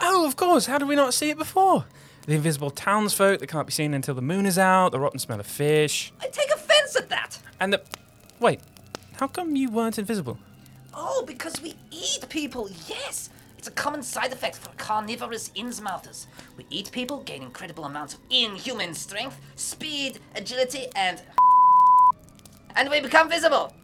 Oh, 0.00 0.26
of 0.26 0.36
course. 0.36 0.66
How 0.66 0.78
did 0.78 0.88
we 0.88 0.96
not 0.96 1.12
see 1.12 1.28
it 1.28 1.36
before? 1.36 1.84
The 2.26 2.34
invisible 2.34 2.70
townsfolk 2.70 3.40
that 3.40 3.46
can't 3.46 3.66
be 3.66 3.72
seen 3.72 3.92
until 3.92 4.14
the 4.14 4.22
moon 4.22 4.46
is 4.46 4.58
out, 4.58 4.92
the 4.92 5.00
rotten 5.00 5.18
smell 5.18 5.40
of 5.40 5.46
fish. 5.46 6.12
I 6.20 6.28
take 6.28 6.50
offense 6.50 6.96
at 6.96 7.10
that. 7.10 7.38
And 7.60 7.74
the. 7.74 7.82
Wait, 8.40 8.60
how 9.18 9.26
come 9.26 9.54
you 9.54 9.70
weren't 9.70 9.98
invisible? 9.98 10.38
Oh, 10.94 11.24
because 11.26 11.60
we 11.60 11.74
eat 11.90 12.26
people, 12.30 12.70
yes. 12.86 13.28
It's 13.68 13.78
a 13.78 13.82
common 13.82 14.02
side 14.02 14.32
effect 14.32 14.56
for 14.56 14.70
carnivorous 14.78 15.50
Innsmouthers. 15.50 16.24
We 16.56 16.64
eat 16.70 16.90
people, 16.90 17.18
gain 17.24 17.42
incredible 17.42 17.84
amounts 17.84 18.14
of 18.14 18.20
inhuman 18.30 18.94
strength, 18.94 19.38
speed, 19.56 20.20
agility, 20.34 20.86
and. 20.96 21.20
And 22.76 22.88
we 22.88 23.00
become 23.00 23.28
visible. 23.28 23.74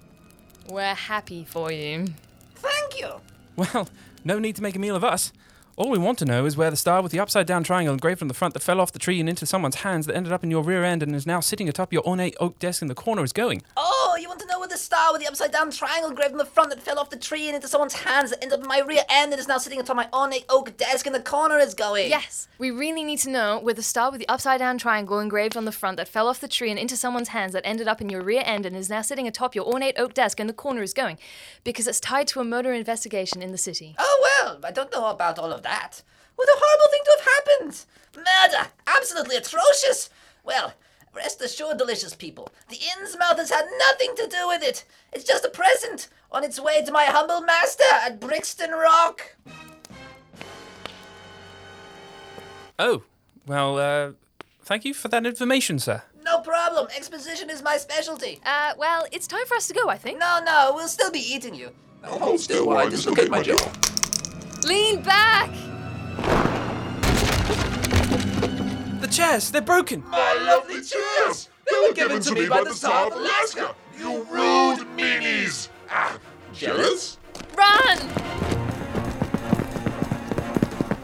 We're 0.70 0.94
happy 0.94 1.44
for 1.44 1.70
you. 1.70 2.06
Thank 2.54 2.98
you. 2.98 3.10
Well, 3.56 3.88
no 4.24 4.38
need 4.38 4.56
to 4.56 4.62
make 4.62 4.76
a 4.76 4.78
meal 4.78 4.96
of 4.96 5.04
us. 5.04 5.32
All 5.76 5.90
we 5.90 5.98
want 5.98 6.18
to 6.20 6.24
know 6.24 6.46
is 6.46 6.56
where 6.56 6.70
the 6.70 6.76
star 6.76 7.02
with 7.02 7.12
the 7.12 7.20
upside 7.20 7.46
down 7.46 7.64
triangle 7.64 7.92
engraved 7.92 8.22
on 8.22 8.28
the 8.28 8.34
front 8.34 8.54
that 8.54 8.62
fell 8.62 8.80
off 8.80 8.92
the 8.92 8.98
tree 8.98 9.20
and 9.20 9.28
into 9.28 9.44
someone's 9.44 9.76
hands 9.76 10.06
that 10.06 10.16
ended 10.16 10.32
up 10.32 10.44
in 10.44 10.50
your 10.50 10.62
rear 10.62 10.84
end 10.84 11.02
and 11.02 11.14
is 11.14 11.26
now 11.26 11.40
sitting 11.40 11.68
atop 11.68 11.92
your 11.92 12.06
ornate 12.06 12.36
oak 12.40 12.58
desk 12.58 12.80
in 12.80 12.88
the 12.88 12.94
corner 12.94 13.24
is 13.24 13.32
going. 13.32 13.62
Oh, 13.76 14.03
Oh, 14.14 14.16
you 14.16 14.28
want 14.28 14.38
to 14.38 14.46
know 14.46 14.60
where 14.60 14.68
the 14.68 14.76
star 14.76 15.10
with 15.10 15.20
the 15.20 15.26
upside 15.26 15.50
down 15.50 15.72
triangle 15.72 16.08
engraved 16.08 16.30
on 16.30 16.38
the 16.38 16.44
front 16.44 16.70
that 16.70 16.80
fell 16.80 17.00
off 17.00 17.10
the 17.10 17.16
tree 17.16 17.48
and 17.48 17.56
into 17.56 17.66
someone's 17.66 17.94
hands 17.94 18.30
that 18.30 18.40
ended 18.44 18.60
up 18.60 18.62
in 18.62 18.68
my 18.68 18.78
rear 18.78 19.02
end 19.10 19.32
and 19.32 19.40
is 19.40 19.48
now 19.48 19.58
sitting 19.58 19.80
atop 19.80 19.96
my 19.96 20.08
ornate 20.12 20.44
oak 20.48 20.76
desk 20.76 21.08
in 21.08 21.12
the 21.12 21.18
corner 21.18 21.58
is 21.58 21.74
going? 21.74 22.08
Yes, 22.08 22.46
we 22.56 22.70
really 22.70 23.02
need 23.02 23.18
to 23.20 23.30
know 23.30 23.58
where 23.58 23.74
the 23.74 23.82
star 23.82 24.12
with 24.12 24.20
the 24.20 24.28
upside 24.28 24.60
down 24.60 24.78
triangle 24.78 25.18
engraved 25.18 25.56
on 25.56 25.64
the 25.64 25.72
front 25.72 25.96
that 25.96 26.06
fell 26.06 26.28
off 26.28 26.38
the 26.38 26.46
tree 26.46 26.70
and 26.70 26.78
into 26.78 26.96
someone's 26.96 27.30
hands 27.30 27.54
that 27.54 27.66
ended 27.66 27.88
up 27.88 28.00
in 28.00 28.08
your 28.08 28.22
rear 28.22 28.44
end 28.46 28.64
and 28.64 28.76
is 28.76 28.88
now 28.88 29.02
sitting 29.02 29.26
atop 29.26 29.56
your 29.56 29.64
ornate 29.64 29.98
oak 29.98 30.14
desk 30.14 30.38
in 30.38 30.46
the 30.46 30.52
corner 30.52 30.84
is 30.84 30.94
going, 30.94 31.18
because 31.64 31.88
it's 31.88 31.98
tied 31.98 32.28
to 32.28 32.38
a 32.38 32.44
murder 32.44 32.72
investigation 32.72 33.42
in 33.42 33.50
the 33.50 33.58
city. 33.58 33.96
Oh, 33.98 34.44
well, 34.44 34.60
I 34.62 34.70
don't 34.70 34.92
know 34.92 35.06
about 35.06 35.40
all 35.40 35.50
of 35.50 35.62
that. 35.62 36.02
What 36.36 36.48
a 36.48 36.56
horrible 36.56 36.90
thing 36.92 37.00
to 37.04 37.16
have 37.18 37.34
happened! 37.34 37.84
Murder! 38.16 38.70
Absolutely 38.86 39.34
atrocious! 39.34 40.08
Well, 40.44 40.74
Rest 41.14 41.40
assured, 41.40 41.78
delicious 41.78 42.14
people, 42.14 42.48
the 42.68 42.76
Innsmouth 42.76 43.36
has 43.36 43.50
had 43.50 43.66
nothing 43.78 44.14
to 44.16 44.26
do 44.26 44.48
with 44.48 44.62
it. 44.62 44.84
It's 45.12 45.24
just 45.24 45.44
a 45.44 45.48
present 45.48 46.08
on 46.32 46.42
its 46.42 46.58
way 46.60 46.84
to 46.84 46.90
my 46.90 47.04
humble 47.04 47.40
master 47.40 47.84
at 47.92 48.18
Brixton 48.18 48.72
Rock. 48.72 49.36
Oh, 52.78 53.04
well, 53.46 53.78
uh, 53.78 54.12
thank 54.64 54.84
you 54.84 54.92
for 54.92 55.06
that 55.08 55.24
information, 55.24 55.78
sir. 55.78 56.02
No 56.24 56.40
problem. 56.40 56.88
Exposition 56.96 57.48
is 57.48 57.62
my 57.62 57.76
specialty. 57.76 58.40
Uh, 58.44 58.72
well, 58.76 59.06
it's 59.12 59.28
time 59.28 59.46
for 59.46 59.54
us 59.56 59.68
to 59.68 59.74
go, 59.74 59.88
I 59.88 59.96
think. 59.96 60.18
No, 60.18 60.40
no, 60.44 60.72
we'll 60.74 60.88
still 60.88 61.12
be 61.12 61.20
eating 61.20 61.54
you. 61.54 61.70
Hold 62.02 62.40
still 62.40 62.66
while 62.66 62.78
I 62.78 62.88
dislocate 62.88 63.30
my 63.30 63.42
jaw. 63.42 63.56
Lean 64.66 65.02
back! 65.02 65.50
The 69.04 69.10
chairs, 69.10 69.50
they're 69.50 69.60
broken. 69.60 70.02
My 70.08 70.32
lovely 70.32 70.80
chairs! 70.80 71.50
They 71.70 71.86
were 71.86 71.92
given 71.92 72.22
to 72.22 72.32
me 72.32 72.48
by 72.48 72.64
the 72.64 72.70
Tsar 72.70 73.08
of 73.08 73.12
Alaska! 73.12 73.74
You 73.98 74.22
rude 74.30 74.78
meanies! 74.96 75.68
Ah, 75.90 76.18
jealous? 76.54 77.18
Run! 77.54 77.98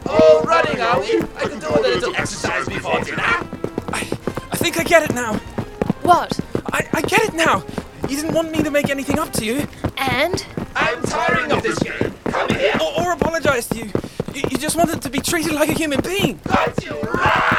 Oh, 0.07 0.43
running, 0.47 0.81
are 0.81 0.99
we? 0.99 1.21
I 1.37 1.47
could 1.47 1.59
do 1.59 1.67
with 1.67 1.85
a 1.85 1.89
little 1.89 2.15
exercise 2.15 2.67
before 2.67 3.01
dinner. 3.01 3.21
I 3.21 4.07
I 4.51 4.55
think 4.55 4.79
I 4.79 4.83
get 4.83 5.03
it 5.03 5.13
now. 5.13 5.35
What? 6.01 6.39
I, 6.73 6.87
I 6.93 7.01
get 7.01 7.21
it 7.21 7.35
now. 7.35 7.63
You 8.09 8.15
didn't 8.15 8.33
want 8.33 8.49
me 8.49 8.63
to 8.63 8.71
make 8.71 8.89
anything 8.89 9.19
up 9.19 9.31
to 9.33 9.45
you. 9.45 9.67
And? 9.97 10.43
I'm 10.75 11.03
tiring 11.03 11.51
of 11.51 11.61
this 11.61 11.77
game. 11.77 12.15
Come 12.23 12.49
here. 12.49 12.73
Or, 12.81 13.05
or 13.05 13.11
apologize 13.13 13.67
to 13.69 13.77
you. 13.77 13.91
you. 14.33 14.41
You 14.49 14.57
just 14.57 14.75
wanted 14.75 15.03
to 15.03 15.09
be 15.11 15.19
treated 15.19 15.53
like 15.53 15.69
a 15.69 15.73
human 15.73 16.01
being. 16.01 16.39
Got 16.47 16.83
you. 16.83 17.11
Missed. 17.11 17.50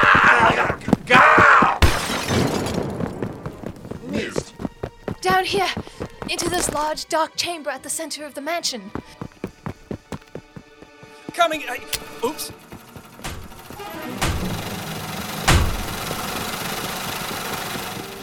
Large, 6.73 7.07
dark 7.09 7.37
chamber 7.37 7.71
at 7.71 7.83
the 7.83 7.91
center 7.91 8.25
of 8.25 8.35
the 8.35 8.41
mansion. 8.41 8.91
Coming. 11.35 11.63
I, 11.69 11.79
oops. 12.25 12.53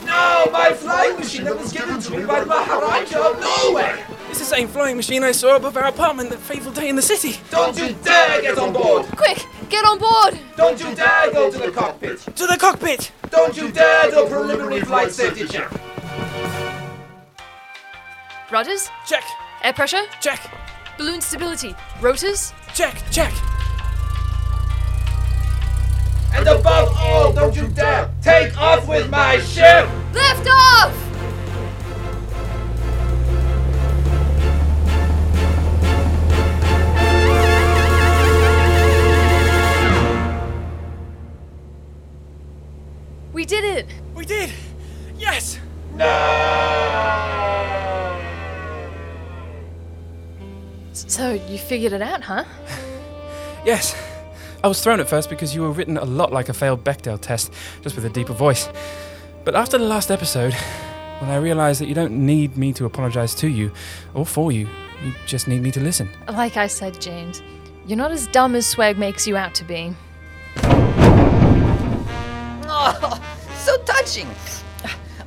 No, 0.06 0.48
my 0.52 0.74
flying 0.74 1.18
machine 1.18 1.44
that 1.44 1.58
was 1.58 1.72
given 1.72 2.00
to 2.00 2.18
me 2.18 2.26
by 2.26 2.40
the 2.40 2.46
Maharaja 2.48 3.32
of 3.32 3.40
Norway. 3.40 4.04
It's 4.30 4.40
the 4.40 4.46
same 4.46 4.68
flying 4.68 4.96
machine 4.96 5.24
I 5.24 5.32
saw 5.32 5.56
above 5.56 5.78
our 5.78 5.86
apartment 5.86 6.30
that 6.32 6.40
fateful 6.40 6.72
day 6.72 6.90
in 6.90 6.96
the 6.96 7.02
city. 7.02 7.40
Don't 7.50 7.78
you 7.78 7.94
dare 8.04 8.42
get 8.42 8.58
on 8.58 8.74
board. 8.74 9.06
Quick, 9.16 9.46
get 9.70 9.86
on 9.86 10.00
board! 10.00 10.40
Don't 10.56 10.80
you 10.80 10.96
dare 10.96 11.32
go 11.32 11.52
to 11.52 11.58
the 11.58 11.72
cockpit. 11.72 12.20
To 12.20 12.48
the 12.48 12.58
cockpit! 12.58 13.12
Don't 13.30 13.56
you 13.56 13.72
dare 13.72 14.10
do 14.12 14.26
a 14.26 14.30
preliminary 14.30 14.82
flight 14.82 15.12
safety 15.12 15.48
check. 15.48 15.72
Rudders? 18.52 18.90
Check, 19.06 19.24
Air 19.64 19.74
pressure? 19.74 20.02
check, 20.22 20.40
Balloon 20.98 21.22
stability? 21.22 21.76
Rotors? 22.02 22.54
check, 22.74 22.96
check. 23.12 23.34
And 26.34 26.48
above 26.48 26.96
all, 26.98 27.34
don't 27.34 27.56
you 27.56 27.68
dare 27.68 28.10
take 28.22 28.58
off 28.58 28.88
with 28.88 29.10
my 29.10 29.40
ship. 29.40 29.88
Lift 30.14 30.48
off! 30.50 31.09
Figured 51.70 51.94
it 51.94 52.02
out, 52.02 52.24
huh? 52.24 52.46
Yes. 53.64 53.94
I 54.64 54.68
was 54.68 54.82
thrown 54.82 55.00
at 55.00 55.08
first 55.08 55.30
because 55.30 55.54
you 55.54 55.62
were 55.62 55.70
written 55.72 55.98
a 55.98 56.06
lot 56.06 56.32
like 56.32 56.50
a 56.50 56.54
failed 56.54 56.84
Bechdel 56.84 57.20
test, 57.22 57.54
just 57.82 57.96
with 57.96 58.06
a 58.06 58.10
deeper 58.10 58.34
voice. 58.34 58.68
But 59.44 59.54
after 59.54 59.78
the 59.78 59.84
last 59.84 60.10
episode, 60.10 60.54
when 61.20 61.30
I 61.30 61.36
realized 61.36 61.82
that 61.82 61.88
you 61.88 61.94
don't 61.94 62.26
need 62.26 62.58
me 62.58 62.74
to 62.74 62.86
apologize 62.86 63.36
to 63.36 63.48
you 63.48 63.72
or 64.16 64.26
for 64.26 64.52
you, 64.52 64.68
you 65.04 65.14
just 65.28 65.48
need 65.48 65.62
me 65.62 65.70
to 65.72 65.80
listen. 65.80 66.10
Like 66.28 66.58
I 66.58 66.68
said, 66.68 67.00
James, 67.00 67.44
you're 67.86 67.98
not 67.98 68.12
as 68.12 68.26
dumb 68.28 68.56
as 68.56 68.74
Sweg 68.74 68.98
makes 68.98 69.28
you 69.28 69.38
out 69.38 69.54
to 69.56 69.64
be. 69.64 69.94
Oh, 72.72 73.22
so 73.58 73.78
touching. 73.84 74.28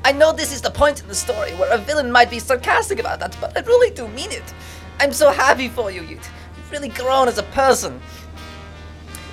I 0.05 0.13
know 0.13 0.33
this 0.33 0.53
is 0.53 0.63
the 0.63 0.71
point 0.71 1.03
in 1.03 1.09
the 1.09 1.15
story 1.15 1.53
where 1.53 1.71
a 1.71 1.79
villain 1.79 2.11
might 2.11 2.31
be 2.31 2.39
sarcastic 2.39 2.99
about 2.99 3.21
that, 3.21 3.37
but 3.41 3.57
I 3.57 3.61
really 3.61 3.91
do 3.95 4.09
mean 4.09 4.33
it. 4.33 4.55
I'm 5.03 5.13
so 5.13 5.33
happy 5.33 5.69
for 5.69 5.91
you, 5.91 6.03
Ute. 6.03 6.31
You've 6.57 6.71
really 6.71 6.89
grown 6.89 7.27
as 7.27 7.37
a 7.37 7.43
person. 7.43 8.01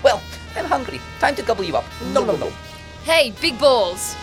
Well, 0.01 0.19
I'm 0.55 0.65
hungry. 0.65 0.99
Time 1.19 1.36
to 1.36 1.43
gobble 1.43 1.63
you 1.63 1.77
up. 1.77 1.86
No, 2.12 2.25
no, 2.25 2.36
no. 2.38 2.51
Hey, 3.03 3.36
big 3.39 3.60
balls! 3.60 4.15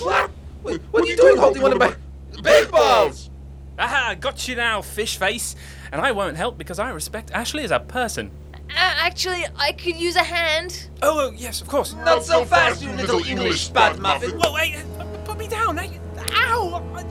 What? 0.00 0.30
Wait, 0.62 0.80
what 0.92 1.02
are 1.02 1.06
you 1.06 1.16
doing 1.16 1.36
holding 1.36 1.62
one 1.62 1.72
of 1.72 1.78
my 1.80 1.96
big 2.44 2.70
balls? 2.70 3.28
Aha, 3.76 4.14
got 4.20 4.46
you 4.46 4.54
now, 4.54 4.82
fish 4.82 5.16
face. 5.16 5.56
And 5.90 6.00
I 6.00 6.12
won't 6.12 6.36
help 6.36 6.58
because 6.58 6.78
I 6.78 6.90
respect 6.90 7.32
Ashley 7.32 7.64
as 7.64 7.72
a 7.72 7.80
person. 7.80 8.30
Uh, 8.54 8.74
actually, 8.76 9.46
I 9.56 9.72
could 9.72 9.96
use 9.96 10.14
a 10.14 10.22
hand. 10.22 10.90
Oh, 11.02 11.28
oh, 11.28 11.32
yes, 11.36 11.60
of 11.60 11.66
course. 11.66 11.94
Not 11.94 12.22
so 12.22 12.44
fast, 12.44 12.82
you 12.82 12.92
little 12.92 13.24
English 13.26 13.62
spat 13.62 13.98
muffin. 13.98 14.30
Whoa, 14.38 14.54
wait, 14.54 14.76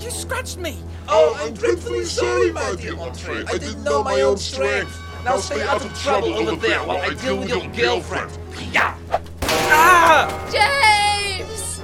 you 0.08 0.12
scratched 0.12 0.58
me. 0.58 0.78
Oh, 1.10 1.38
I'm 1.38 1.54
dreadfully 1.54 2.06
sorry, 2.06 2.54
my 2.54 2.76
dear 2.76 2.98
Entree. 2.98 3.44
I 3.46 3.58
didn't 3.58 3.84
know 3.84 4.02
my 4.02 4.22
own 4.22 4.38
strength. 4.38 4.98
Now 5.26 5.36
stay 5.36 5.62
out 5.62 5.84
of 5.84 5.94
trouble 6.02 6.34
over 6.34 6.56
there 6.56 6.80
while 6.80 6.98
I 6.98 7.14
deal 7.14 7.38
with 7.38 7.50
your 7.50 7.68
girlfriend. 7.68 8.32
Yeah. 8.72 8.96
Ah! 9.42 10.30
James! 10.50 11.84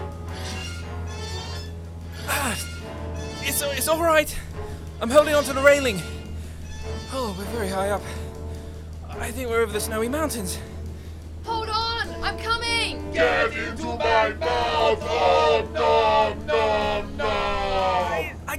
Ah, 2.29 2.57
it's, 3.41 3.61
it's 3.61 3.87
all 3.89 4.01
right. 4.01 4.33
I'm 5.01 5.09
holding 5.09 5.35
onto 5.35 5.51
the 5.51 5.61
railing. 5.61 6.01
Oh, 7.11 7.35
we're 7.37 7.43
very 7.45 7.67
high 7.67 7.89
up. 7.89 8.03
I 9.09 9.31
think 9.31 9.49
we're 9.49 9.61
over 9.61 9.73
the 9.73 9.81
snowy 9.81 10.07
mountains. 10.07 10.57
Hold 11.43 11.69
on! 11.69 12.07
I'm 12.23 12.37
coming! 12.37 13.11
Get 13.11 13.51
into 13.53 13.83
my 13.83 14.33
mouth! 14.39 14.99
Oh, 15.01 15.67
no, 15.73 16.33
no, 16.45 17.05
no! 17.17 17.32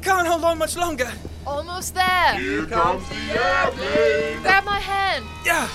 I 0.04 0.06
can't 0.06 0.28
hold 0.28 0.44
on 0.44 0.58
much 0.58 0.76
longer. 0.76 1.10
Almost 1.46 1.94
there! 1.94 2.34
Here 2.38 2.66
comes 2.66 3.08
the 3.08 3.14
airplane! 3.40 4.42
Grab 4.42 4.64
my 4.66 4.78
hand! 4.78 5.24
Yeah. 5.46 5.66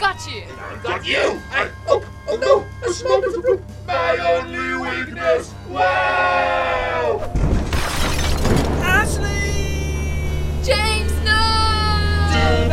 Got 0.00 0.26
you! 0.26 0.42
Got 0.82 1.06
you! 1.06 1.40
I, 1.52 1.70
oh, 1.86 2.02
oh 2.28 2.36
no! 2.38 2.66
A 2.84 2.92
small 2.92 3.20
bit 3.20 3.36
of 3.36 3.44
room! 3.44 3.64
My 3.86 4.16
only 4.18 4.74
weakness! 4.82 5.54
Wow! 5.68 7.20
Ashley! 8.82 10.26
James, 10.64 11.12
no! 11.22 11.38
So 12.32 12.66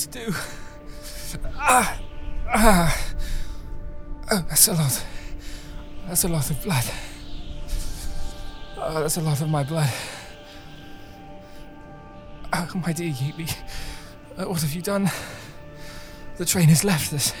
to 0.00 0.08
do? 0.08 0.34
Ah! 1.56 2.00
Ah! 2.48 3.14
Oh, 4.30 4.44
that's 4.48 4.68
a 4.68 4.72
lot. 4.72 5.04
That's 6.06 6.24
a 6.24 6.28
lot 6.28 6.50
of 6.50 6.62
blood. 6.62 6.84
Oh, 8.78 9.00
that's 9.00 9.16
a 9.18 9.20
lot 9.20 9.40
of 9.40 9.48
my 9.48 9.62
blood. 9.62 9.90
Oh, 12.52 12.70
my 12.84 12.92
dear 12.92 13.12
Yeetly. 13.12 13.54
Uh, 14.36 14.44
what 14.44 14.60
have 14.62 14.72
you 14.72 14.82
done? 14.82 15.10
The 16.36 16.44
train 16.44 16.68
has 16.68 16.82
left 16.82 17.12
us. 17.12 17.32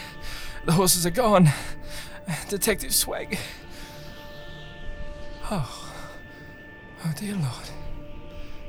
The 0.66 0.72
horses 0.72 1.06
are 1.06 1.10
gone. 1.10 1.48
Detective 2.48 2.90
Sweg. 2.90 3.38
Oh. 5.50 5.92
Oh, 7.04 7.12
dear 7.16 7.34
Lord. 7.34 7.70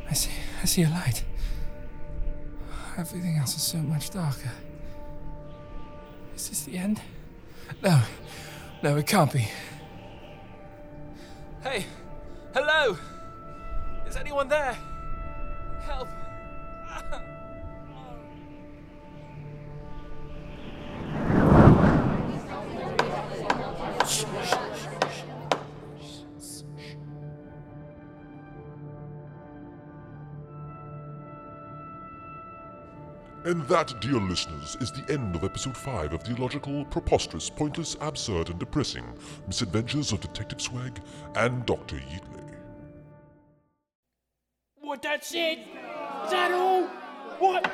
I 0.10 0.14
see. 0.14 0.32
I 0.62 0.66
see 0.66 0.84
a 0.84 0.90
light. 0.90 1.26
Everything 3.02 3.36
else 3.38 3.56
is 3.56 3.64
so 3.64 3.80
much 3.80 4.12
darker. 4.12 4.52
Is 6.36 6.50
this 6.50 6.66
the 6.66 6.78
end? 6.78 7.02
No. 7.82 8.00
No, 8.84 8.96
it 8.98 9.08
can't 9.08 9.34
be. 9.34 9.48
Hey! 11.64 11.88
Hello! 12.54 12.96
Is 14.06 14.16
anyone 14.16 14.48
there? 14.50 14.78
And 33.52 33.68
that, 33.68 34.00
dear 34.00 34.14
listeners, 34.14 34.78
is 34.80 34.94
the 34.94 35.04
end 35.12 35.36
of 35.36 35.44
episode 35.44 35.76
5 35.76 36.14
of 36.14 36.24
the 36.24 36.34
illogical, 36.34 36.86
preposterous, 36.86 37.50
pointless, 37.50 37.98
absurd, 38.00 38.50
and 38.50 38.58
depressing 38.58 39.04
misadventures 39.46 40.14
of 40.14 40.22
Detective 40.22 40.60
Sweg 40.60 41.00
and 41.36 41.66
Dr. 41.66 41.98
Yeetly. 41.98 42.56
What, 44.80 45.02
that's 45.02 45.36
it? 45.36 45.60
Is 45.60 46.32
that 46.32 46.54
all? 46.54 46.84
What? 47.40 47.70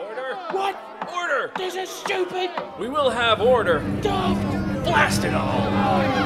Order! 0.00 0.34
What? 0.50 0.80
Order! 1.14 1.52
This 1.58 1.74
is 1.74 1.90
stupid! 1.90 2.48
We 2.80 2.88
will 2.88 3.10
have 3.10 3.42
order! 3.42 3.80
Daft! 4.00 4.84
Blast 4.84 5.24
it 5.24 5.34
all! 5.34 6.22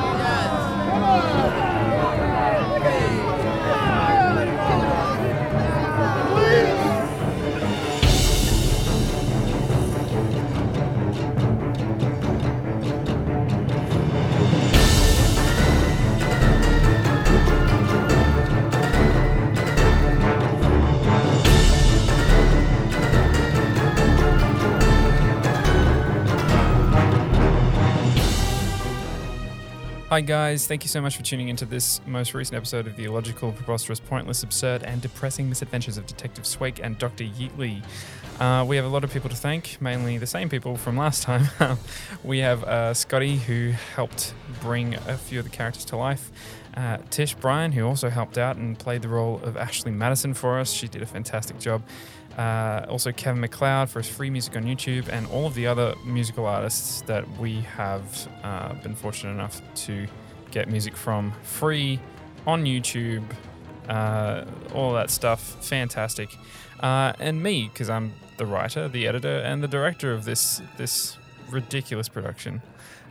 Hi, 30.16 30.22
guys. 30.22 30.66
Thank 30.66 30.82
you 30.82 30.88
so 30.88 31.02
much 31.02 31.14
for 31.14 31.22
tuning 31.22 31.50
into 31.50 31.66
this 31.66 32.00
most 32.06 32.32
recent 32.32 32.56
episode 32.56 32.86
of 32.86 32.96
the 32.96 33.04
illogical, 33.04 33.52
preposterous, 33.52 34.00
pointless, 34.00 34.42
absurd, 34.42 34.82
and 34.82 35.02
depressing 35.02 35.46
misadventures 35.46 35.98
of 35.98 36.06
Detective 36.06 36.44
Sweg 36.44 36.80
and 36.82 36.96
Dr. 36.96 37.24
Yeetly. 37.24 37.84
Uh, 38.40 38.64
we 38.66 38.76
have 38.76 38.86
a 38.86 38.88
lot 38.88 39.04
of 39.04 39.12
people 39.12 39.28
to 39.28 39.36
thank, 39.36 39.76
mainly 39.78 40.16
the 40.16 40.26
same 40.26 40.48
people 40.48 40.78
from 40.78 40.96
last 40.96 41.22
time. 41.22 41.46
we 42.24 42.38
have 42.38 42.64
uh, 42.64 42.94
Scotty, 42.94 43.36
who 43.36 43.72
helped 43.94 44.32
bring 44.62 44.94
a 44.94 45.18
few 45.18 45.38
of 45.38 45.44
the 45.44 45.50
characters 45.50 45.84
to 45.84 45.98
life. 45.98 46.30
Uh, 46.74 46.96
Tish 47.10 47.34
Bryan, 47.34 47.72
who 47.72 47.86
also 47.86 48.08
helped 48.08 48.38
out 48.38 48.56
and 48.56 48.78
played 48.78 49.02
the 49.02 49.08
role 49.08 49.38
of 49.42 49.58
Ashley 49.58 49.90
Madison 49.90 50.32
for 50.32 50.58
us. 50.58 50.72
She 50.72 50.88
did 50.88 51.02
a 51.02 51.06
fantastic 51.06 51.58
job. 51.58 51.82
Uh, 52.36 52.84
also, 52.88 53.12
Kevin 53.12 53.40
MacLeod 53.40 53.88
for 53.88 54.00
his 54.00 54.08
free 54.08 54.28
music 54.28 54.56
on 54.56 54.64
YouTube, 54.64 55.08
and 55.08 55.26
all 55.28 55.46
of 55.46 55.54
the 55.54 55.66
other 55.66 55.94
musical 56.04 56.44
artists 56.44 57.00
that 57.02 57.26
we 57.38 57.60
have 57.62 58.28
uh, 58.42 58.74
been 58.74 58.94
fortunate 58.94 59.32
enough 59.32 59.62
to 59.86 60.06
get 60.50 60.68
music 60.68 60.96
from 60.96 61.32
free 61.42 61.98
on 62.46 62.64
YouTube. 62.64 63.24
Uh, 63.88 64.44
all 64.74 64.92
that 64.92 65.10
stuff, 65.10 65.64
fantastic. 65.64 66.36
Uh, 66.80 67.12
and 67.18 67.42
me, 67.42 67.70
because 67.72 67.88
I'm 67.88 68.12
the 68.36 68.44
writer, 68.44 68.86
the 68.86 69.06
editor, 69.06 69.38
and 69.38 69.62
the 69.62 69.68
director 69.68 70.12
of 70.12 70.24
this 70.24 70.60
this 70.76 71.16
ridiculous 71.50 72.08
production. 72.08 72.60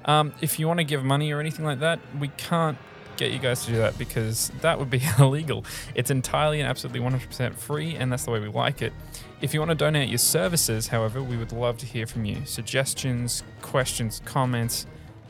Um, 0.05 0.33
if 0.39 0.59
you 0.59 0.67
want 0.67 0.79
to 0.79 0.83
give 0.83 1.03
money 1.03 1.31
or 1.31 1.39
anything 1.39 1.65
like 1.65 1.79
that, 1.79 1.99
we 2.19 2.27
can't 2.27 2.77
get 3.15 3.31
you 3.31 3.39
guys 3.39 3.65
to 3.65 3.71
do 3.71 3.77
that 3.77 3.97
because 3.97 4.51
that 4.61 4.77
would 4.79 4.89
be 4.89 5.01
illegal. 5.19 5.65
It's 5.93 6.11
entirely 6.11 6.59
and 6.59 6.69
absolutely 6.69 7.01
100% 7.01 7.55
free, 7.55 7.95
and 7.95 8.11
that's 8.11 8.25
the 8.25 8.31
way 8.31 8.39
we 8.39 8.47
like 8.47 8.81
it. 8.81 8.93
If 9.41 9.53
you 9.53 9.59
want 9.59 9.71
to 9.71 9.75
donate 9.75 10.09
your 10.09 10.17
services, 10.17 10.87
however, 10.87 11.21
we 11.21 11.37
would 11.37 11.51
love 11.51 11.77
to 11.79 11.85
hear 11.85 12.07
from 12.07 12.25
you. 12.25 12.37
Suggestions, 12.45 13.43
questions, 13.61 14.21
comments, 14.25 14.87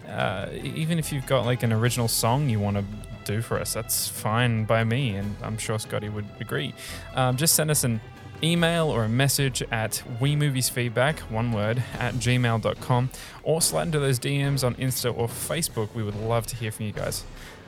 uh, 0.07 0.49
even 0.53 0.99
if 0.99 1.11
you've 1.11 1.25
got 1.25 1.45
like 1.45 1.63
an 1.63 1.73
original 1.73 2.07
song 2.07 2.49
you 2.49 2.59
want 2.59 2.77
to 2.77 2.83
do 3.25 3.41
for 3.41 3.59
us, 3.59 3.73
that's 3.73 4.07
fine 4.07 4.65
by 4.65 4.83
me, 4.83 5.15
and 5.15 5.35
I'm 5.41 5.57
sure 5.57 5.79
Scotty 5.79 6.09
would 6.09 6.27
agree. 6.39 6.73
Um, 7.15 7.37
just 7.37 7.55
send 7.55 7.71
us 7.71 7.83
an 7.83 7.99
email 8.43 8.89
or 8.89 9.03
a 9.03 9.09
message 9.09 9.63
at 9.71 10.03
WeMoviesFeedback, 10.19 11.19
one 11.31 11.51
word, 11.51 11.83
at 11.97 12.15
gmail.com, 12.15 13.09
or 13.43 13.61
slide 13.61 13.87
into 13.87 13.99
those 13.99 14.19
DMs 14.19 14.63
on 14.63 14.75
Insta 14.75 15.15
or 15.17 15.27
Facebook. 15.27 15.93
We 15.93 16.03
would 16.03 16.15
love 16.15 16.45
to 16.47 16.55
hear 16.55 16.71
from 16.71 16.85
you 16.85 16.91
guys. 16.91 17.23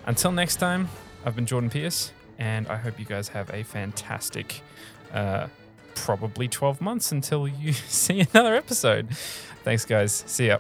Until 0.08 0.32
next 0.32 0.56
time, 0.56 0.88
I've 1.26 1.36
been 1.36 1.46
Jordan 1.46 1.70
Pierce, 1.70 2.13
and 2.39 2.65
I 2.70 2.78
hope 2.78 2.98
you 2.98 3.06
guys 3.06 3.28
have 3.28 3.54
a 3.54 3.63
fantastic, 3.63 4.62
uh, 5.13 5.48
probably 5.96 6.48
12 6.48 6.80
months 6.80 7.12
until 7.12 7.46
you 7.46 7.74
see 7.74 8.22
another 8.22 8.56
episode. 8.56 9.10
Thanks, 9.65 9.84
guys. 9.84 10.24
See 10.26 10.48
ya. 10.48 10.60